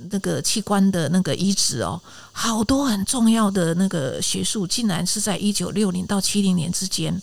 [0.10, 2.01] 那个器官的那个移植哦，
[2.34, 7.21] 好多很重要的那个学术，竟然是在一九六零到七零年之间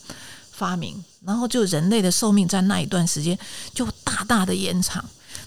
[0.51, 3.37] 发明，然后就人类的寿命在那一段时间
[3.75, 5.05] 就大大的延长。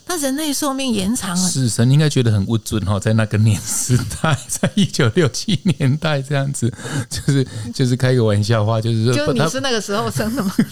[0.09, 6.73] 那人类寿命延长了，死神应该觉得很不准哈，在那个年时代，在一九六七年代这样子，
[7.11, 10.55] 就是就是开个玩笑话，就是说，就你是那个时候生的吗？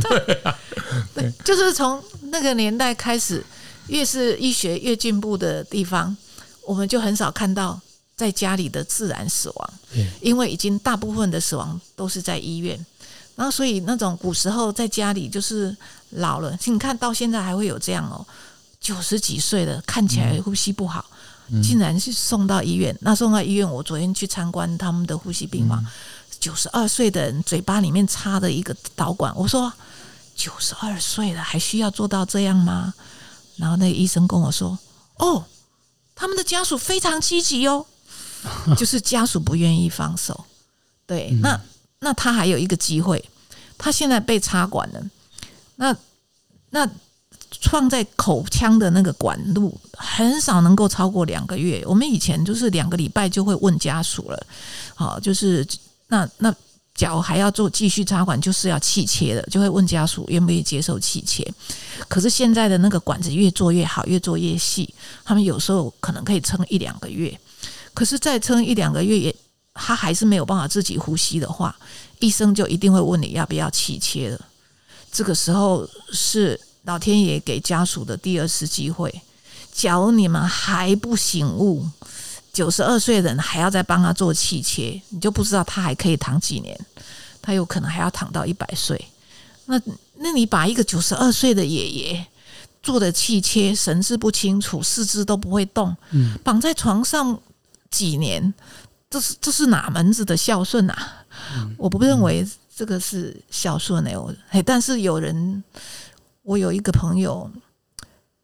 [0.00, 0.58] 对啊，
[1.14, 2.02] 对，就是从
[2.32, 3.40] 那个年代开始，
[3.86, 6.16] 越是医学越进步的地方，
[6.66, 7.80] 我们就很少看到
[8.16, 9.70] 在家里的自然死亡，
[10.20, 12.84] 因为已经大部分的死亡都是在医院，
[13.36, 15.74] 然后所以那种古时候在家里就是
[16.10, 18.26] 老了，你看到现在还会有这样哦。
[18.86, 21.04] 九十几岁的看起来呼吸不好，
[21.60, 22.96] 竟然是送到医院。
[23.00, 25.84] 那送到医院，我昨天去参观他们的呼吸病房，
[26.38, 29.34] 九十二岁的人嘴巴里面插的一个导管。
[29.34, 29.72] 我说
[30.36, 32.94] 九十二岁了还需要做到这样吗？
[33.56, 34.78] 然后那个医生跟我说
[35.18, 35.44] ：“哦，
[36.14, 37.84] 他们的家属非常积极哦，
[38.78, 40.44] 就是家属不愿意放手。
[41.08, 41.60] 对，那
[41.98, 43.28] 那他还有一个机会，
[43.76, 45.04] 他现在被插管了。
[45.74, 45.96] 那
[46.70, 46.88] 那。”
[47.62, 51.82] 放在口腔的那个管路很少能够超过两个月。
[51.86, 54.46] 我们以前就是两个礼拜就会问家属了，
[54.94, 55.66] 好，就是
[56.08, 56.54] 那那
[56.94, 61.46] 脚还要做继续插管，就是要气切的，就会问家属愿不愿意接受气切。
[62.08, 67.38] 可是现在的那个管子越做越好，越做越细，他们有时候可能可以撑一两个月。
[67.92, 69.36] 可是再撑一两个月，也
[69.74, 71.74] 他还是没有办法自己呼吸的话，
[72.20, 74.40] 医生就一定会问你要不要气切了。
[75.10, 76.60] 这个时候是。
[76.86, 79.12] 老天爷给家属的第二次机会，
[79.72, 81.84] 假如你们还不醒悟，
[82.52, 86.78] 九十二岁的人还要再帮他做气切，你就不知道他还可以躺几年，
[87.42, 89.04] 他有可能还要躺到一百岁。
[89.64, 89.80] 那
[90.18, 92.26] 那你把一个九十二岁的爷爷
[92.84, 95.96] 做的气切，神志不清楚，四肢都不会动，
[96.44, 97.36] 绑在床上
[97.90, 98.54] 几年，
[99.10, 101.24] 这是这是哪门子的孝顺啊？
[101.76, 102.46] 我不认为
[102.76, 105.64] 这个是孝顺哎，我嘿，但是有人。
[106.46, 107.50] 我有一个朋友，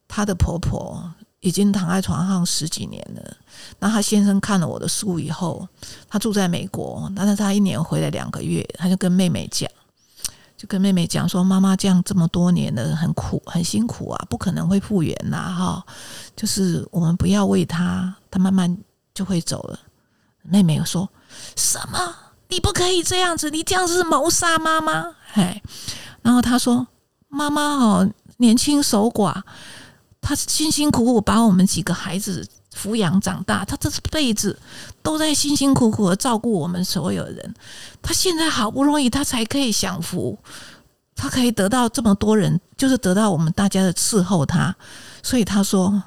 [0.09, 3.37] 她的婆婆已经躺在床上十几年了。
[3.79, 5.69] 那她先生看了我的书以后，
[6.09, 9.71] 他住在美国，但是他一年回来两个月，他就跟妹妹讲，
[10.57, 15.87] 就跟妹妹讲说：“妈妈这样这么多年了，很苦，很辛苦啊，不可能会复原呐，哈，
[16.35, 18.77] 就是我们不要喂他，他慢慢
[19.15, 19.79] 就会走了。”
[20.43, 21.09] 妹妹又说
[21.55, 21.99] 什么？
[22.49, 25.63] 你不可以这样子，你这样子是谋杀妈妈。”哎，
[26.21, 26.85] 然后他说
[27.33, 29.43] ：“妈妈哦，年轻守寡，
[30.21, 34.57] 她辛辛苦苦把我们几个孩子抚养长大，她这辈子
[35.03, 37.55] 都在辛辛苦苦的照顾我们所有人。
[38.03, 40.39] 她现在好不容易，她才可以享福，
[41.17, 44.77] 她可以得到这么多人，就是得到我们大家的伺候她。
[45.23, 46.03] 所以她说，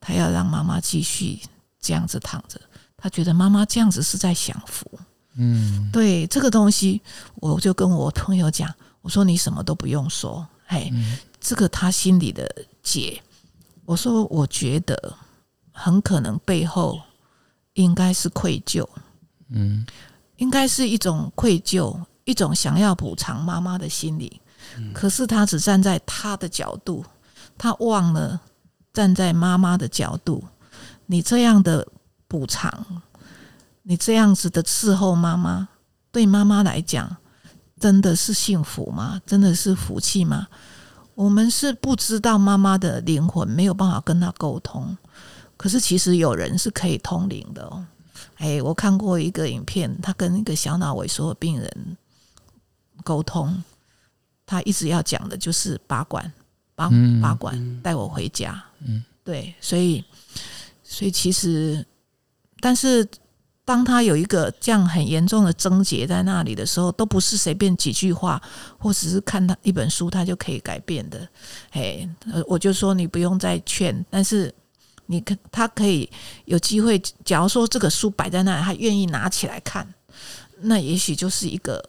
[0.00, 1.38] 她要让妈妈继续
[1.78, 2.58] 这样子躺着，
[2.96, 4.90] 她觉得妈妈这样子是在享福。
[5.38, 7.02] 嗯，对这个东西，
[7.34, 8.72] 我就跟我朋友讲，
[9.06, 10.92] 我说你什么都不用说，嘿，
[11.40, 12.44] 这个他心里的
[12.82, 13.22] 结，
[13.84, 15.14] 我说我觉得
[15.70, 17.00] 很可能背后
[17.74, 18.84] 应该是愧疚，
[19.50, 19.86] 嗯，
[20.38, 24.42] 应该是一种愧疚，一种想要补偿妈妈的心理，
[24.92, 27.04] 可是他只站在他的角度，
[27.56, 28.40] 他忘了
[28.92, 30.42] 站在妈妈的角度，
[31.06, 31.86] 你这样的
[32.26, 32.84] 补偿。
[33.88, 35.68] 你这样子的伺候妈妈，
[36.10, 37.18] 对妈妈来讲，
[37.78, 39.20] 真的是幸福吗？
[39.26, 40.48] 真的是福气吗？
[41.14, 44.96] 我们是不知道妈妈的灵魂，没有办法跟她沟通。
[45.56, 47.86] 可是其实有人是可以通灵的哦。
[48.36, 51.96] 哎，我看过一个影片，他跟一个小脑萎缩的病人
[53.04, 53.62] 沟通，
[54.46, 56.32] 他一直要讲的就是拔管，
[56.74, 58.62] 拔拔管，带我回家。
[58.80, 60.04] 嗯，对，所以，
[60.82, 61.86] 所以其实，
[62.60, 63.06] 但是。
[63.66, 68.40] 当他有一个这样很严重的症结在那里的时候，都不是随便几句话，
[68.78, 71.28] 或者是看他一本书，他就可以改变的。
[71.72, 72.08] 哎，
[72.46, 74.54] 我就说你不用再劝，但是
[75.06, 76.08] 你可他可以
[76.44, 76.96] 有机会。
[77.24, 79.84] 假如说这个书摆在那里，他愿意拿起来看，
[80.60, 81.82] 那也许就是一个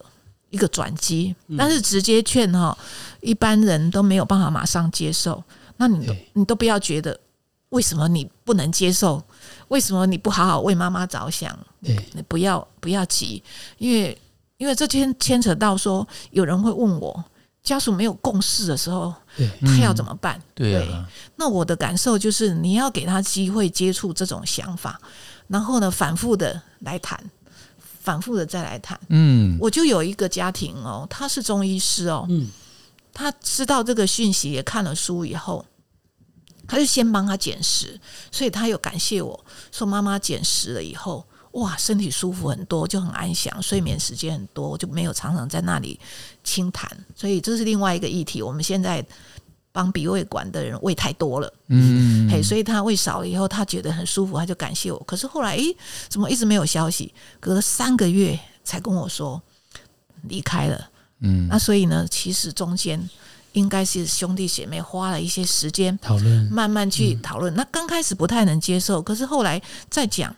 [0.50, 1.32] 一个转机。
[1.56, 2.76] 但是直接劝哈，
[3.20, 5.40] 一般人都没有办法马上接受。
[5.76, 7.20] 那你你都不要觉得
[7.68, 9.22] 为什么你不能接受。
[9.68, 11.56] 为什么你不好好为妈妈着想？
[11.82, 13.42] 对，你不要不要急，
[13.78, 14.16] 因为
[14.56, 17.24] 因为这牵牵扯到说，有人会问我，
[17.62, 19.14] 家属没有共识的时候，
[19.60, 20.40] 他要怎么办？
[20.54, 20.88] 对，
[21.36, 25.00] 那我的感受就是，你要给他机会接触这种想法，
[25.46, 27.22] 然后呢，反复的来谈，
[28.00, 28.98] 反复的再来谈。
[29.08, 32.48] 嗯，我就有一个家庭哦，他是中医师哦，嗯，
[33.12, 35.64] 他知道这个讯息，也看了书以后。
[36.68, 37.98] 他就先帮他减食，
[38.30, 45.98] 所以他有感谢我说妈妈减食了以后，哇，身体舒服很多，就很安详，睡眠时间很多，就没有常常在那里
[46.44, 46.86] 轻谈。
[47.16, 48.42] 所以这是另外一个议题。
[48.42, 49.04] 我们现在
[49.72, 54.98] 帮鼻胃管的人喂太多了，嗯，嘿，所以他喂少了以后，他觉得很舒服，他就感谢我。
[55.06, 55.74] 可是后来，诶，
[56.10, 57.14] 怎么一直没有消息？
[57.40, 59.40] 隔了三个月才跟我说
[60.24, 60.90] 离开了，
[61.20, 63.08] 嗯，那所以呢，其实中间。
[63.52, 67.54] 应该是兄弟姐妹花了一些时间讨论，慢慢去讨论。
[67.54, 70.34] 那刚开始不太能接受，可是后来再讲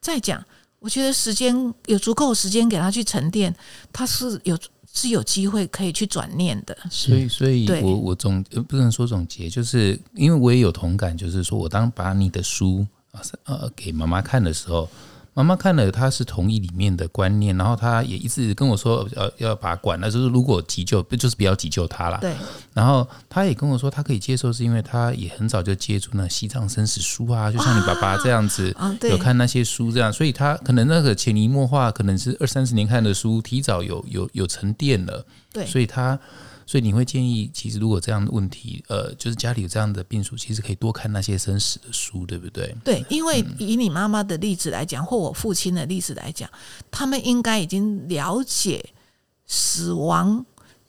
[0.00, 0.44] 再讲，
[0.78, 3.54] 我觉得时间有足够时间给他去沉淀，
[3.92, 4.58] 他是有
[4.92, 6.76] 是有机会可以去转念的。
[6.90, 14.88] 所以，所以我我总不能说总结，就是因为我也有同感，就是说我当把你的书啊呃给妈妈看的时候。
[15.34, 22.18] 妈妈看了，她是同意里面的观念，然后她也一直跟我说，呃，要把管，那就是如果急救，不就是不要急救她了。
[22.20, 22.32] 对。
[22.72, 35.26] 然后她也跟我说，她可以接受，是因为她也很早就接触那西藏生死书啊，就像你爸爸这样子，有看那些书这样，所以她可能那个潜移默化，可能是二三十年看的书，提早有有有沉淀了。
[35.52, 35.66] 对。
[35.66, 36.18] 所以她。
[36.66, 42.74] 所以你会建议，其实如果这样的问题，呃，就是家里有这样的病属，其实可以多看那些生死的书，对不对？
[42.82, 46.48] 对，因为以你妈妈的例子来讲，或我父亲的例子来讲，
[46.90, 48.84] 他们应该已经了解
[49.46, 50.44] 死亡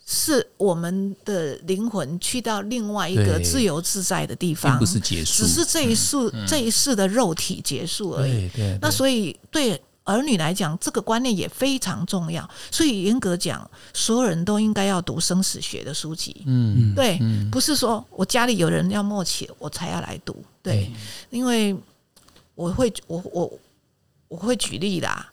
[0.06, 6.18] 是我们的灵魂去到另外一个自由自在的地方，不是结束，只是这一世
[6.48, 8.78] 这一世的肉体结束而已对。
[8.82, 9.82] 那所以对。
[10.06, 16.44] 儿女来讲，这个观念也非常重要，所以严格讲，所有人都应该要读生死学的书籍。
[16.46, 17.20] 嗯，对，
[17.52, 20.44] 不是说我家里有人要默契，我才要来读。
[20.62, 20.90] 对，
[21.30, 21.76] 因为
[22.54, 23.52] 我会，我我
[24.28, 25.32] 我会举例啦。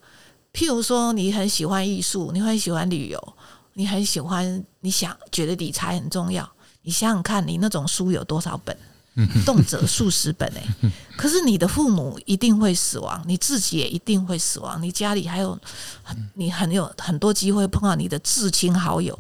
[0.53, 3.35] 譬如说，你很喜欢艺术，你很喜欢旅游，
[3.75, 6.51] 你很喜欢，你想觉得理财很重要，
[6.83, 8.77] 你想想看，你那种书有多少本？
[9.45, 15.59] 动辄数十本哎，可是你的父母一定会死亡，你自己也一定会死亡，你家里还有
[16.33, 19.19] 你很有很多机会碰到你的至亲好友，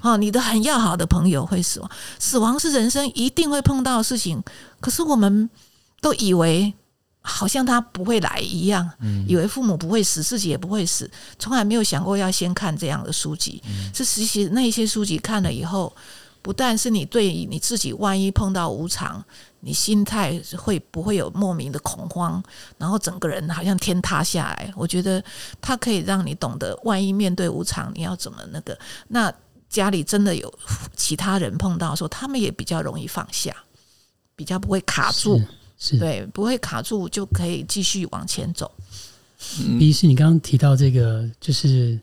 [0.00, 4.42] 啊，你的很要好的朋友会死亡，死亡是人生一定会碰到的事情。
[4.80, 5.50] 可是我们
[6.00, 6.72] 都以为
[7.20, 8.90] 好像他不会来一样，
[9.28, 13.62] 以为父母不会死，自己也不会死，从来没有想过要先看这样的书籍。
[13.94, 15.94] 是实习那一些书籍看了以后。
[16.44, 19.24] 不但是你对你自己，万一碰到无常，
[19.60, 22.42] 你心态会不会有莫名的恐慌，
[22.76, 24.70] 然后整个人好像天塌下来。
[24.76, 25.24] 我觉得
[25.62, 28.78] 它可以让你懂得，万一面对无常，你要怎么那个。
[29.08, 29.32] 那
[29.70, 30.52] 家里真的有
[30.94, 33.56] 其他人碰到的时候，他们也比较容易放下，
[34.36, 35.42] 比较不会卡住，
[35.78, 38.70] 是对，不会卡住就可以继续往前走。
[39.78, 41.98] 第一是你刚刚提到这个，就是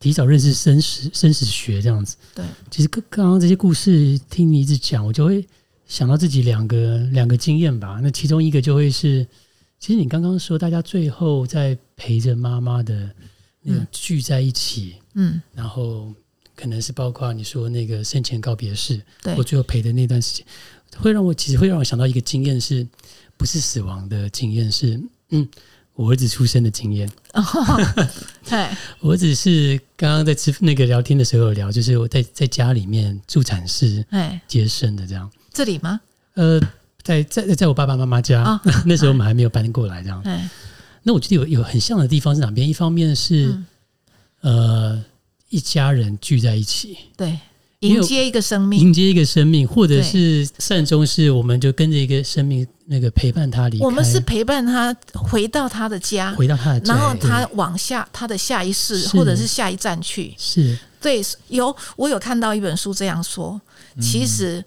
[0.00, 2.16] 提早认识生死生死学这样子。
[2.34, 5.46] 对，其实刚刚刚这些故事听你一直讲，我就会
[5.86, 8.00] 想到自己两个两个经验吧。
[8.02, 9.26] 那其中一个就会是，
[9.78, 13.10] 其实你刚刚说大家最后在陪着妈妈的
[13.60, 16.10] 那种聚在一起，嗯，然后
[16.56, 20.46] 可能是包括你说那个生前告别式，对我最后陪的那段时间，
[20.96, 22.88] 会让我其实会让我想到一个经验是，
[23.36, 24.98] 不是死亡的经验是，
[25.28, 25.46] 嗯，
[25.94, 27.08] 我儿子出生的经验。
[28.48, 28.68] 对，
[29.00, 35.30] 我儿子是刚刚在吃那个聊天的时候有聊，就是我在在家里面助产室哎，接生的这样。
[35.52, 36.00] 这里吗？
[36.34, 36.60] 呃，
[37.02, 40.22] 在在在我爸爸妈妈家，啊 那时候我们还没有搬过来这样。
[40.24, 40.48] 哎，
[41.02, 42.68] 那我觉得有有很像的地方是哪边？
[42.68, 43.66] 一方面是、嗯
[44.42, 45.04] 呃
[45.50, 47.36] 一家人聚在一起，对，
[47.80, 48.80] 迎接一个生命。
[48.80, 60.34] 迎接一个生命，或者是善终是我们就跟着一个生命那个陪伴他离开，我们是陪伴他回到他的家，回到他的家，然后他往下他的下一世或者是下一站去。
[60.36, 60.78] 是。
[61.00, 63.58] 对，有我有看到一本书这样说，
[63.96, 64.02] 嗯。
[64.02, 64.62] 其实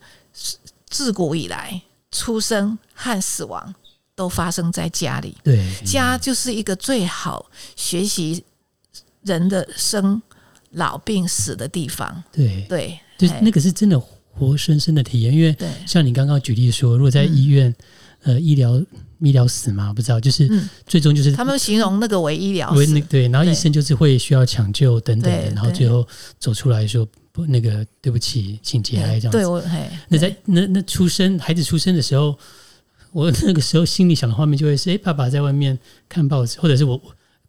[0.89, 1.79] 自古以来，
[2.11, 3.75] 出生和死亡
[4.15, 5.63] 都发生在家里，对。
[5.85, 7.45] 家就是一个最好
[7.75, 8.43] 学习
[9.21, 10.19] 人的生
[10.71, 12.23] 老病死的地方。
[12.31, 17.73] 对，对，就是那个是真的活生生的体验，因为对，像你刚刚举例说，如果在医院，
[18.23, 18.83] 呃，医疗
[19.19, 20.69] 医疗死嘛，不知道，就是嗯。
[20.85, 22.79] 最终就是他们形容那个为医疗死。
[22.79, 26.05] 为那对，然后医生就是会需要抢救等等的然后最后
[26.37, 29.37] 走出来说不，那个对不起，请节哀这样子。
[29.37, 32.37] 对我嘿，那在那那出生孩子出生的时候，
[33.11, 37.01] 我那个时候心里想的画面就会是，哎，爸爸在外面看报纸，或者是我。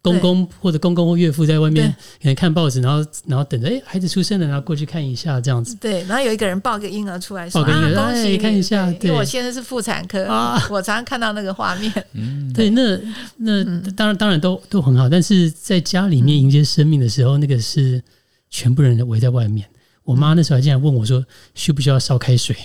[0.05, 5.75] 公公或者公公或岳父在外面可能看报纸，然后然后等着，哎，孩子出生了，然后过去看一下这样子。
[5.81, 10.61] 对，然后有一个人抱个婴儿出来说：“抱个婴儿啊，恭喜哎看一下因为我现在是妇产科，啊。
[10.69, 11.91] 我常常看到那个画面。
[12.53, 12.97] 对，那
[13.37, 18.01] 那当然当然都都很好，但是在家里面迎接生命的时候，那个是
[18.49, 19.67] 全部人围在外面。
[20.05, 21.25] 我妈那时候还竟然问我说
[21.55, 22.55] ：“需不需要烧开水？”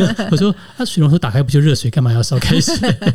[0.30, 2.74] 我说：“啊，水龙头打开不就热水，干嘛要烧开水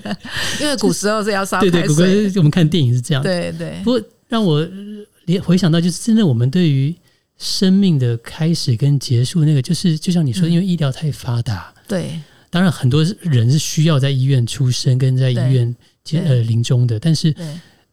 [0.61, 2.37] 因为古时候是要？”烧开水对对。
[2.37, 3.23] 我们看电影是这样。
[3.23, 4.67] 对对不过让我
[5.25, 6.93] 连回想到，就是真的我们对于
[7.37, 12.19] 生命的开始跟结束，那个就是就像你说，因为医疗太发达，对
[12.49, 17.45] 当然很多人是需要在医院出生跟在医院接呃临终的，但是对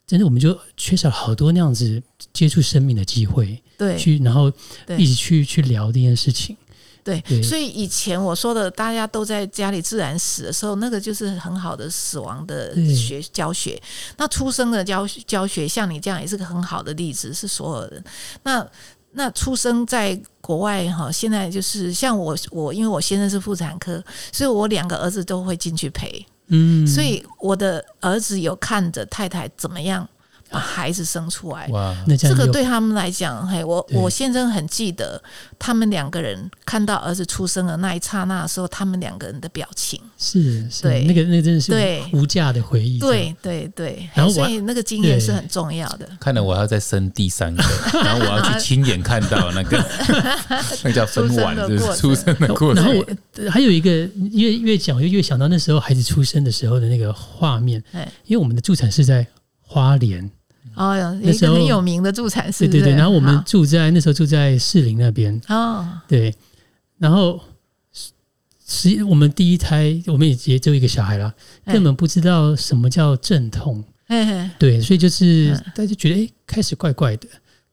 [0.08, 2.02] 真的我们就缺少好多那样子
[2.32, 4.50] 接触生命的机会，对去然后
[4.96, 6.56] 一起去去聊这件事情。
[7.04, 13.80] 对对所以以前我说的，大家都在家里自然死的时候，那个就是很好的死亡的学教学。
[14.16, 18.04] 那出生的教教学，像你这样也是个很好的例子，是所有人。
[18.42, 18.66] 那
[19.12, 24.02] 那出生在国外哈，现在就是像我我，因为我先生是妇产科，
[24.32, 26.26] 所以我两个儿子都会进去陪。
[26.48, 30.08] 嗯，所以我的儿子有看着太太怎么样
[30.50, 31.66] 把孩子生出来。
[31.68, 35.20] 哇，这个那这样就对他们来讲，嘿，我我先生很记得
[35.58, 40.00] 他们两个人看到儿子出生的那一刹那的时候，他们两个人的表情。
[40.16, 42.98] 是是对那个那个真的是对无价的回忆。
[42.98, 46.08] 对对对，然后我所以那个经验是很重要的。
[46.18, 47.62] 看来我要再生第三个，
[48.02, 49.84] 然后我要去亲眼看到那个，
[50.82, 52.84] 那叫分晚，就是出生的过程。
[52.84, 53.90] 然后还有一个
[54.32, 59.26] 越越讲，我就越想到那时候孩子出生的时候的那个画面，哎，因为我们的助产是在
[59.60, 60.28] 花莲，
[60.78, 66.34] 哦，有那时候一个很有名的助产士，对对对，然后我们住在那时候住在士林那边，哦，对，
[66.98, 67.40] 然后
[68.66, 71.72] 实际我们第一胎我们也也只有一个小孩啦，哎。
[71.72, 75.64] 根本不知道什么叫阵痛，嘿嘿，对，所以就是嗯。
[75.74, 77.26] 大家就觉得哎、诶开始怪怪的，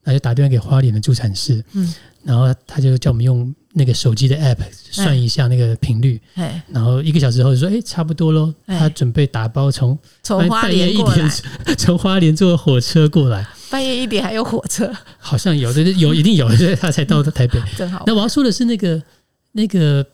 [0.03, 1.93] 那就打电话给花莲的助产士，嗯，
[2.23, 4.57] 然后他就叫我们用那个手机的 app
[4.89, 11.29] 算一下那个频率，嘿，然后一个小时后就说哎、诶差不多喽，哎他准备打包从从花莲一点
[11.77, 17.59] 从花莲坐火车过来，半夜一点还有火车，好像有，对对，有一定有，所 以他才到台北。
[17.75, 18.05] 真好。
[18.07, 19.03] 那我要说的是那个
[19.51, 20.05] 那个，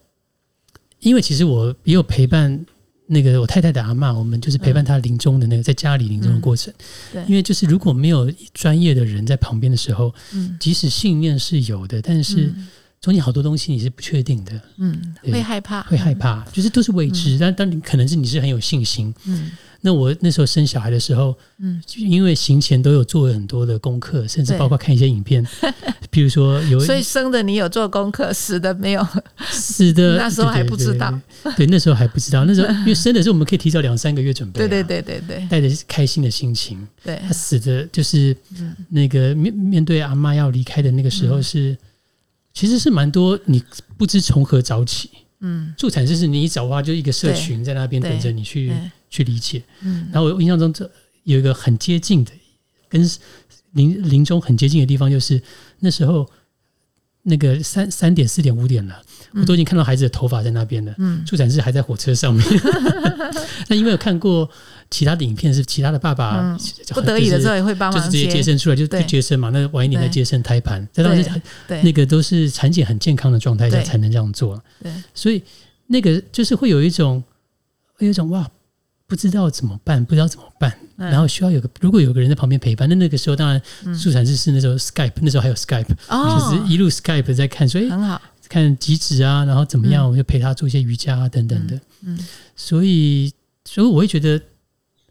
[1.01, 2.65] 因为其实我也有陪伴
[3.05, 6.73] 那个我太太的阿嬷，我们就是陪伴她临终的那个在家里临终的过程。
[7.27, 12.67] 因为就是如果没有专业的人在旁边的时候，嗯，即使信念是有的，但是嗯
[13.01, 17.35] 中间好多东西你是不确定的，嗯，会害怕，会害怕，就是都是未知。
[17.39, 19.13] 但但你可能是你是很有信心。
[19.25, 19.51] 嗯。
[19.83, 25.43] 那我那时候生小孩的时候，嗯，就因为行前都有做很多的功课，甚至包括看一些影片，
[26.11, 29.03] 比如说有所以生的你有做功课，死的没有。
[29.49, 31.19] 死的， 那时候还不知道。
[31.57, 32.45] 对，那时候还不知道。
[32.45, 36.87] 那时候 因为生的时候我们可以提早两三个月准备、啊，对对对对对带着开心的心情。
[37.03, 37.19] 对。
[37.27, 38.75] 他死的就是嗯。
[38.89, 41.75] 那个面面对阿妈要离开的那个时候是，
[42.53, 43.63] 其实是蛮多你
[43.97, 45.09] 不知从何找起。
[45.43, 48.71] 嗯助产士是你一找话，就一个社群在那边等着你去
[49.09, 49.63] 去理解。
[49.81, 50.89] 嗯然后我印象中这
[51.23, 52.31] 有一个很接近的，
[52.87, 53.01] 跟
[53.71, 55.41] 临临终很接近的地方，就是
[55.79, 56.29] 那时候
[57.23, 59.01] 那个三三点、四点、五点了，
[59.33, 60.93] 我都已经看到孩子的头发在那边了。
[60.97, 62.45] 嗯助产士还在火车上面。
[63.69, 64.49] 那因为有看过
[64.89, 66.59] 其他的影片，是其他的爸爸、嗯
[66.93, 69.49] 不得已的时候也会帮忙就是直接接接，生出来，就对就接生嘛。
[69.49, 74.61] 那晚一点再接生胎盘，在当时对那个都是产检很健康的状态下才能这样做。
[74.81, 75.41] 对所以
[75.87, 77.23] 那个就是会有一种，
[77.93, 78.49] 会有一种哇，
[79.07, 88.21] 不知道怎么办，不知道怎么办，嗯然后需要有个如果有个人在旁边陪伴，那那个时候当然嗯助产士是那时候 Skype，那时候还有 Skype，、哦，就是一路 Skype 在看，所以很好，
[88.51, 91.79] 看极指啊，然后怎么样，我就陪他做一些瑜伽啊等等的。
[92.03, 92.19] 嗯
[92.53, 93.31] 所以，
[93.63, 94.39] 所以我会觉得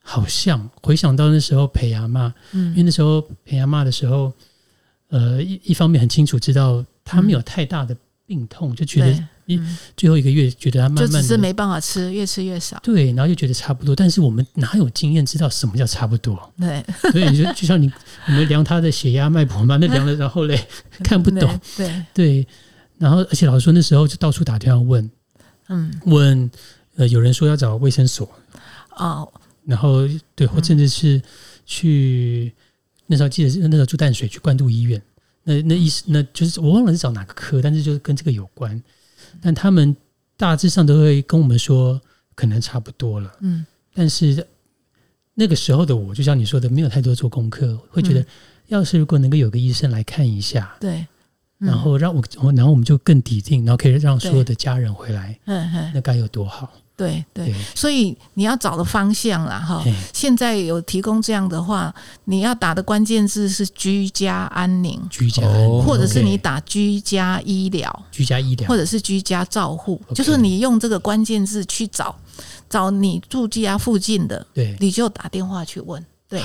[0.02, 4.30] 好像回想到那时候陪阿妈，因为嗯那时候陪阿妈的时候，
[5.08, 9.10] 呃，一一方面很清楚知道他没有太大的病痛，就觉得，
[9.46, 9.78] 一嗯。
[9.96, 16.52] 最后一个月觉得她就慢慢是没办法吃，越吃越少，对，然后就觉得差不多，但是我们哪有经验知道什么叫差不多？
[16.58, 17.90] 对，所以你就就像你
[18.26, 20.60] 我们量他的血压、脉搏嘛，那量了然后嘞
[21.02, 22.46] 看不懂，对，对，对，
[23.00, 25.10] 然后而且老实说那时候就到处打电话问
[25.68, 26.50] 嗯，问，
[26.96, 28.30] 呃，有人说要找卫生所，
[28.96, 29.26] 哦，
[29.64, 31.20] 然后对，或嗯甚至是
[31.64, 32.52] 去
[33.06, 35.00] 那时候记得是那时候住淡水去关渡医院，
[35.42, 38.80] 那那医生那就是我忘了是找哪个科，但是就是跟这个有关，
[39.40, 39.96] 但他们
[40.36, 41.98] 大致上都会跟我们说
[42.34, 43.64] 可能差不多了，嗯。
[43.94, 44.46] 但是
[45.34, 48.26] 那个时候的我，就像你说的，没有太多做功课，会觉得嗯。
[48.68, 51.08] 要是如果能够有个医生来看一下，对，嗯
[51.60, 52.22] 然后让我，
[52.56, 56.68] 然后我们就更抵定，然后可以让所有的家人回来，嗯嗯，那该有多好？
[56.96, 57.46] 对对。
[57.46, 59.94] 对，，所以你要找的方向啦，哈嘿。
[60.12, 61.94] 现在有提供这样的话，
[62.24, 68.68] 你要打的关键字是居家安宁，居家哦或者是你打居家医疗，居家医疗。
[68.68, 72.14] 或，者是居家照护，就是你用这个关键字去找
[72.68, 76.04] 找你住家附近的，对，你就打电话去问。
[76.28, 76.42] 对，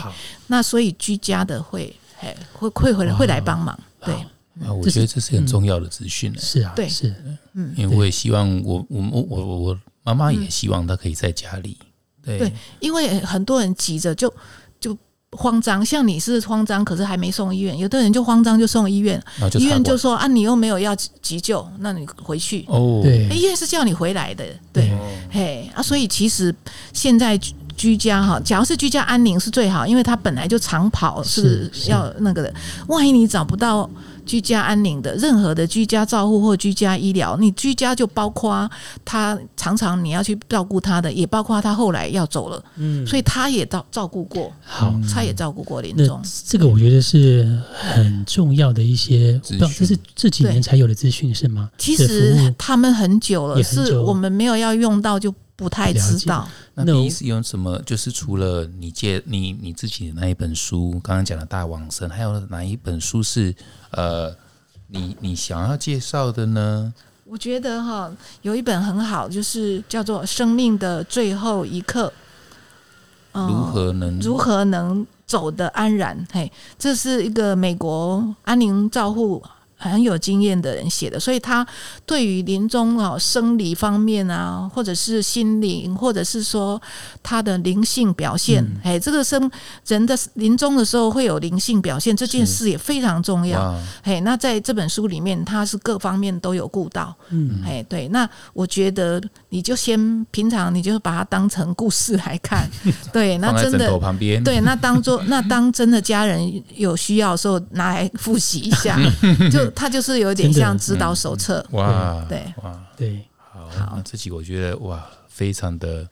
[0.47, 3.77] 那所以居家的会嘿会会会会来帮忙。
[4.03, 4.15] 对，
[4.63, 7.13] 啊，我觉得这是很重要的资讯呢，是啊，对是，
[7.53, 11.77] 嗯，因为我也希望我我我我我妈妈也希望她可以在家里，
[12.23, 12.39] 对。
[12.39, 14.33] 对因为很多人急着就
[14.79, 14.97] 就
[15.31, 19.21] 慌张，像你是慌张，可是还没送医院，有的人就慌张就送医院，
[19.59, 22.63] 医院就说啊，你又没有要急救，那你回去。
[22.69, 23.27] 哦，对。
[23.29, 24.99] 哎，医院是叫你回来的，对，哦。
[25.29, 26.55] 嘿啊，所以其实
[26.93, 27.37] 现在
[27.75, 32.53] 居居家哈，假如是居家安宁是最好，因为他本来就长跑是要那个的。
[32.87, 33.87] 万一你找不到
[34.25, 38.67] 居家安宁的任何的居家照护或居家医疗，你居家就包括
[39.05, 46.19] 他常常你要去照顾他的，也包括他后来要走了，嗯，所以他也照照顾过，好，他也照顾过临那终。
[46.45, 51.69] 这个我觉得是很重要的一些，不知道这是这几年才有的资讯是吗？
[51.77, 56.47] 其实他们很久了，是我们没有要用到就不太知道。
[56.73, 57.81] 那那我第一是有什么？
[57.85, 63.55] 就是除了你借你你自己的那一本书，刚刚讲的大王生，还有哪一本书是
[63.91, 64.35] 呃，
[64.87, 66.93] 你你想要介绍的呢？
[67.23, 68.11] 我觉得哈，
[68.43, 72.07] 有一本很好，就是叫做《生命的最后一刻》，
[73.31, 76.27] 嗯如何能如何能走得安然？
[76.31, 79.43] 嘿，这是一个美国安宁照护
[79.77, 81.65] 很有经验的人写的，所以他
[82.05, 86.81] 对于临终啊生理方面啊，或者是心灵，或者是说
[87.21, 89.49] 他的灵性表现，嗯哎、这个生
[89.87, 93.59] 人的临终的时候会有灵性表现，这件事也非常重要。
[93.59, 93.79] 哇？
[94.03, 97.15] 嘿，那在这本书里面，他是各方面都有顾到。
[97.29, 102.69] 嗯，哎，对，那我觉得你就先平常你就把它当成故事来看，
[103.11, 108.97] 对，那真的旁边，对，那当做那当真的家人有需要的时候拿来复习一下，
[109.51, 111.65] 就它就是有点像指导手册。
[111.71, 112.43] 哇，对。
[112.63, 113.93] 哇，对，好，好。
[113.95, 116.07] 那这集我觉得哇，非常的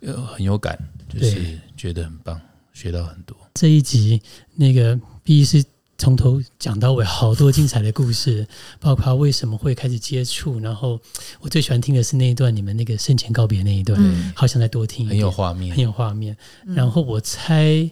[0.00, 2.40] 有很有感，就是觉得很棒，
[2.72, 3.36] 学到很多。
[3.54, 4.20] 这一集
[4.54, 5.64] 那个 B 是
[5.98, 8.46] 从头讲到尾，好多精彩的故事，
[8.78, 11.00] 包括为什么会开始接触，然后
[11.40, 14.30] 我最喜欢听的是那一段你们那个生前告别那一段，嗯。
[14.36, 15.74] 好想再多听很有画面。
[15.74, 16.36] 很，有画面。
[16.66, 17.90] 然后我猜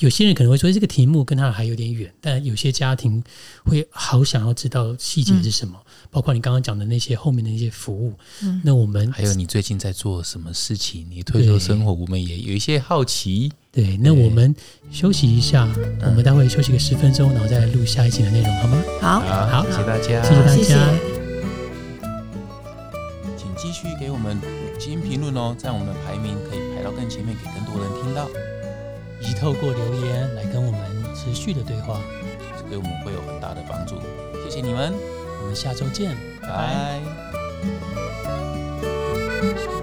[0.00, 3.22] 有些人可能会说这个题目跟他还有点远，但有些家庭
[3.64, 5.78] 会好想要知道细节是什么，
[6.10, 8.14] 包括你刚刚讲的那些后面的那些服务。
[8.42, 11.06] 嗯，那我们还有你最近在做什么事情？
[11.10, 13.52] 你退休生活，我们也有一些好奇。
[13.70, 14.54] 对，那我们
[14.90, 15.68] 休息一下，
[16.00, 18.82] 我们待会休息个十分钟，然后再来录下一集的内容，好吗？
[19.02, 20.94] 好，好，谢谢大家，谢谢大家，
[23.36, 28.26] 请继续给我们五星评论哦，这样我们的排名可以排到更前面，给更多人听到，
[29.20, 30.80] 以及透过留言来跟我们
[31.14, 32.00] 持续的对话。
[32.70, 33.96] 对我们会有很大的帮助。
[34.44, 34.94] 谢谢你们。
[35.42, 37.00] 我们下周见拜。
[39.42, 39.79] 拜。